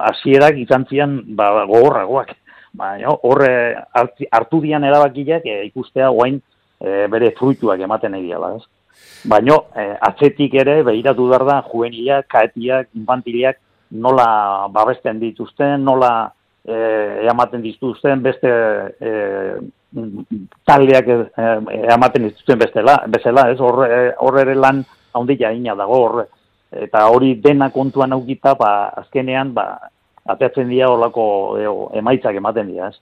[0.09, 2.33] hasierak izan zian ba, gogorragoak.
[2.73, 3.53] Baina horre
[3.95, 6.41] hartu dian erabakiak e, ikustea oain
[6.81, 8.65] e, bere fruituak ematen nahi dira, ez?
[9.29, 13.59] Baina e, atzetik ere behiratu behar da juvenilak, kaetiak, infantiliak
[13.91, 16.31] nola babesten dituzten, nola
[16.69, 18.51] eh, ematen dituzten beste
[19.01, 19.57] eh,
[20.69, 21.57] taldeak eh,
[21.95, 23.89] ematen dituzten bestela, bezala, ez horre,
[24.21, 24.83] horre ere lan
[25.17, 26.27] handia ina dago horre.
[26.69, 29.79] Eta hori dena kontuan aukita, ba, azkenean, ba,
[30.35, 31.25] ateatzen dira horlako
[31.99, 33.01] emaitzak ematen dira, ez.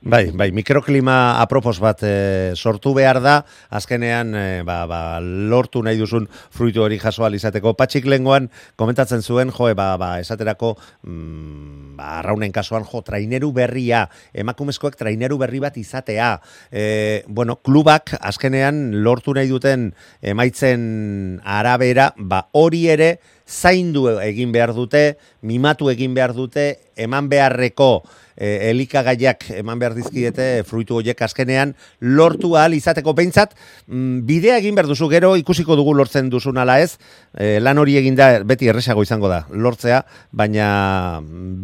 [0.00, 3.40] Bai, bai, mikroklima apropos bat e, sortu behar da,
[3.74, 7.74] azkenean e, ba, ba, lortu nahi duzun fruitu hori jaso izateko.
[7.74, 14.04] Patxik lengoan komentatzen zuen, jo, ba, ba, esaterako, mm, ba, arraunen kasuan, jo, traineru berria,
[14.32, 16.38] emakumezkoek traineru berri bat izatea.
[16.70, 19.90] E, bueno, klubak azkenean lortu nahi duten
[20.22, 23.18] emaitzen arabera, ba, hori ere,
[23.48, 28.04] zaindu egin behar dute, mimatu egin behar dute, eman beharreko
[28.38, 33.54] e, elikagaiak eman behar dizkiete fruitu horiek azkenean lortu ahal izateko behintzat
[33.86, 36.94] mm, bidea egin behar duzu gero ikusiko dugu lortzen duzun ala ez
[37.34, 40.70] e, lan hori eginda beti erresago izango da lortzea baina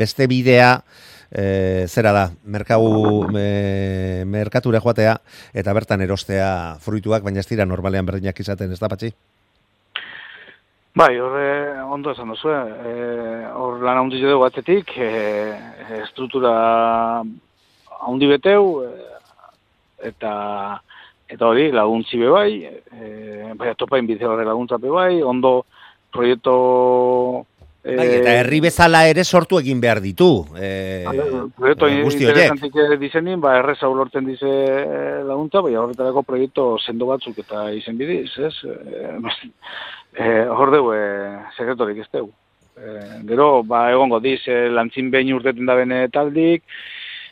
[0.03, 0.75] beste bidea
[1.35, 5.19] e, zera da, merkau e, merkatura joatea
[5.55, 6.51] eta bertan erostea
[6.81, 9.15] fruituak, baina ez dira normalean berdinak izaten, ez da patxi?
[10.95, 15.09] Bai, horre ondo esan duzu, eh, hor lan handi jo dugu atzetik, e,
[16.05, 16.53] estruktura
[18.07, 18.69] handi beteu,
[19.99, 20.35] eta
[21.27, 23.09] eta hori laguntzi be bai, e,
[23.59, 25.65] bai atopain bide horre laguntza be bai, ondo
[26.15, 26.55] proiektu...
[27.83, 30.29] E, bai, eta herri bezala ere sortu egin behar ditu.
[30.55, 31.03] E,
[31.59, 34.55] proiektu interesantik dizenin, ba, erreza ulortzen dize
[35.27, 38.55] laguntza, bai horretarako proiektu sendo batzuk eta izen bidiz, ez?
[38.63, 39.19] E,
[40.15, 42.33] Eh, hor dugu, eh, sekretorik ez dugu.
[42.77, 46.63] Eh, gero, ba, egongo diz, eh, lantzin behin urteten da bene taldik,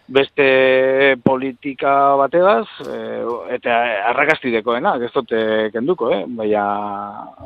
[0.07, 3.23] beste politika bategaz, eh,
[3.55, 3.79] eta
[4.11, 6.25] arrakastideko, ez dute kenduko, eh?
[6.27, 6.65] baina,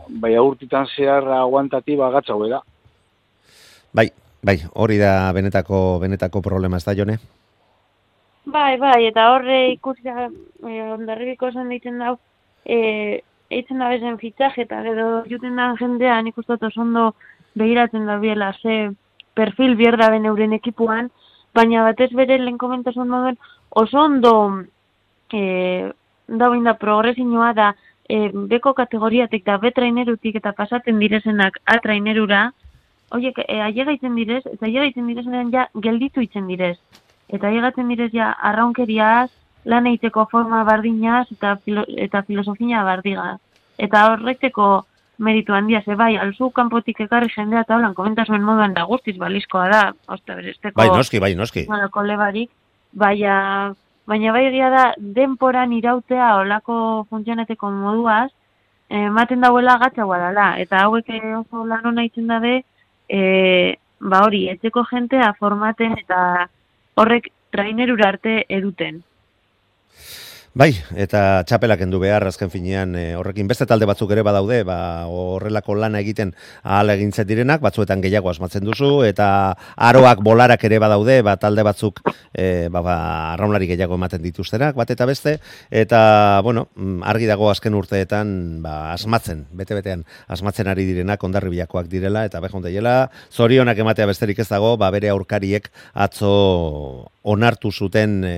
[0.09, 2.63] baina urtitan zehar aguantatiba gatza da.
[3.93, 4.11] Bai,
[4.43, 7.19] bai, hori da benetako, benetako problema ez da, Jone?
[8.47, 10.29] Bai, bai, eta horre ikusi da,
[10.67, 12.19] eh, ondarribiko esan ditzen dau,
[12.65, 17.15] eh, eitzen da bezen fitxaje eta edo juten da jendea nik uste oso ondo
[17.55, 18.91] behiratzen da biela ze
[19.35, 21.11] perfil bierda ben euren ekipuan,
[21.55, 23.39] baina batez bere lehen komentasun moduen
[23.71, 24.33] oso ondo
[25.33, 25.91] e,
[26.27, 27.75] da da progresinua da
[28.09, 32.53] e, beko kategoriatik da trainerutik eta pasaten direzenak a trainerura,
[33.11, 36.79] oiek, e, aiega direz, eta aiega itzen ja gelditu itzen direz.
[37.29, 39.31] Eta aiega direz ja arraunkeriaz,
[39.67, 43.37] lan egiteko forma bardinaz eta, filo, eta filosofia bardiga.
[43.79, 44.69] Eta horreteko
[45.19, 49.67] meritu handia, ze bai, alzu kanpotik ekarri jendea eta holan, komentasuen moduan da guztiz balizkoa
[49.73, 50.77] da, osta beresteko...
[50.77, 51.67] Bai, noski, bai, noski.
[52.05, 52.51] lebarik,
[52.93, 53.73] baina,
[54.07, 58.31] baina bai egia da, denporan irautea olako funtzioneteko moduaz,
[58.89, 61.09] ematen dauela gatza guadala, eta hauek
[61.41, 62.63] oso lan hona itzen dabe,
[63.09, 66.49] e, ba hori, etxeko jentea formaten eta
[66.95, 69.03] horrek trainerura arte eduten.
[70.57, 73.45] Bai, eta txapelak endu behar, azken finean, e, horrekin.
[73.45, 76.31] Beste talde batzuk ere badaude, ba, horrelako lana egiten
[76.63, 79.27] ahal egintzen direnak, batzuetan gehiago asmatzen duzu, eta
[79.77, 82.01] aroak bolarak ere badaude, ba, talde batzuk
[82.33, 82.95] e, ba, ba,
[83.35, 85.35] arraunlari gehiago ematen dituztenak, bat eta beste,
[85.69, 86.01] eta,
[86.47, 88.33] bueno, mm, argi dago azken urteetan,
[88.65, 94.41] ba, asmatzen, bete-betean, asmatzen ari direnak, ondarri bilakoak direla, eta behon dela, zorionak ematea besterik
[94.41, 96.33] ez dago, ba, bere aurkariek atzo
[97.27, 98.35] onartu zuten e,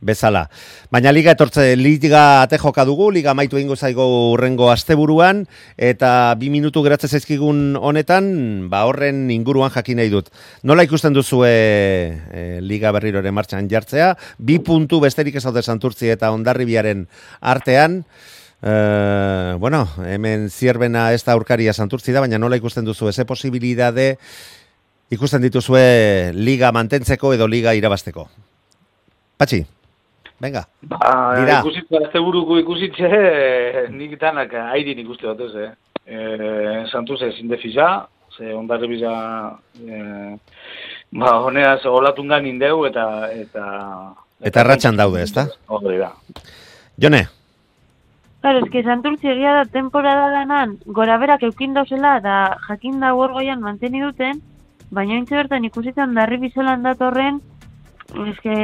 [0.00, 0.46] bezala.
[0.92, 5.44] Baina liga etortze, liga ate joka dugu, liga maitu egingo zaigo urrengo asteburuan,
[5.76, 8.32] eta bi minutu geratze zaizkigun honetan,
[8.72, 10.32] ba horren inguruan jakin nahi dut.
[10.62, 16.32] Nola ikusten duzu e, liga berriroren martxan jartzea, bi puntu besterik ez haude santurtzi eta
[16.34, 17.06] ondarribiaren
[17.40, 18.02] artean,
[18.62, 24.04] Uh, bueno, hemen zierbena ez da aurkaria santurtzi da, baina nola ikusten duzu, eze posibilidade
[25.12, 28.26] ikusten dituzue liga mantentzeko edo liga irabasteko.
[29.40, 29.60] Patxi,
[30.40, 31.00] venga, ba,
[31.38, 31.60] dira.
[31.60, 33.10] Ikusitza, ez buruko ikusitze,
[33.92, 35.70] nik tanak hairin ikuste bat ez, eh?
[36.02, 36.16] E,
[36.90, 38.06] Santuz ez indefiza,
[38.36, 39.12] ze ondarri biza,
[39.82, 40.00] e,
[41.18, 43.06] ba, honeaz, olatungan indeu eta...
[43.44, 43.66] Eta,
[44.40, 45.46] eta ratxan daude, ez da?
[45.68, 46.12] Hori da.
[47.00, 47.26] Jone?
[48.42, 53.12] Claro, es que Santurtzi egia da temporada danan, gora berak eukin dauzela, da jakin da
[53.14, 54.40] gorgoian manteni duten,
[54.92, 57.40] baina intze bertan ikusitzen darri bizelan datorren
[58.12, 58.54] eske,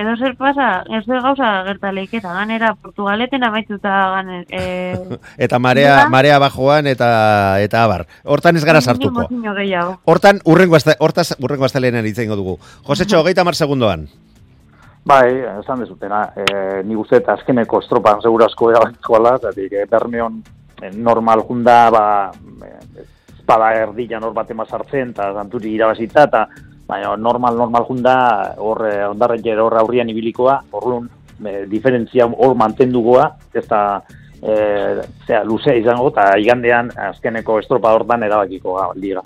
[0.00, 4.62] edo zer pasa, ez du gauza gertaleik eta ganera Portugaleten amaituta gane, e,
[5.44, 6.08] Eta marea, Nola?
[6.14, 7.10] marea bajoan eta
[7.60, 8.06] eta abar.
[8.24, 9.26] Hortan ez gara sartuko.
[10.08, 12.56] Hortan urrengo azte, hortaz urrengo astelehenan hitz egingo dugu.
[12.88, 14.08] Josetxo, hogeita mar segundoan.
[15.08, 15.28] Bai,
[15.60, 20.42] esan dezutena, e, ni uste eta azkeneko estropan segurazko erabakituala, zatik, e, Bermeon
[20.82, 22.04] e, normal junda, ba,
[22.64, 23.06] e,
[23.48, 26.48] espada erdila nor bat sartzen, eta zanturi irabazita, eta
[26.86, 31.06] baina normal, normal junda, hor e, ondarren jero hor aurrian ibilikoa, hor
[31.44, 34.02] e, diferentzia hor mantendugoa, ez da,
[34.42, 34.54] e,
[35.26, 39.22] zera, luzea izango, eta igandean azkeneko estropa hortan erabakiko liga.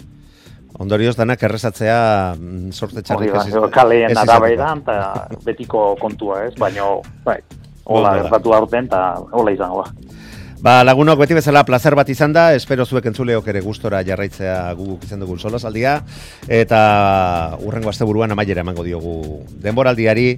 [0.78, 6.54] Ondorioz danak errezatzea mm, sorte txarrik ez iz- kaleen ez arabairan, eta betiko kontua ez,
[6.58, 6.86] baina,
[7.26, 7.40] bai,
[7.84, 10.20] hola gertatu aurten, eta hola izango da.
[10.62, 15.02] Ba, lagunok beti bezala plazer bat izan da, espero zuek entzuleok ere gustora jarraitzea guguk
[15.08, 15.96] izan dugun solasaldia,
[16.46, 16.82] eta
[17.66, 20.28] urrengo asteburuan amaiera emango diogu denboraldiari,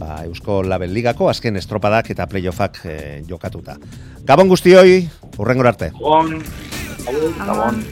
[0.00, 3.76] ba, Eusko Label Ligako azken estropadak eta playoffak eh, jokatuta.
[4.24, 5.02] Gabon guztioi,
[5.36, 5.90] urrengor arte.
[5.98, 6.40] Gabon,
[7.36, 7.84] Gabon.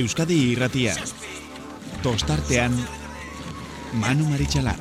[0.00, 0.96] Euskadi irratia.
[2.00, 2.80] Tostartean
[4.00, 4.80] Manu Maritxalar.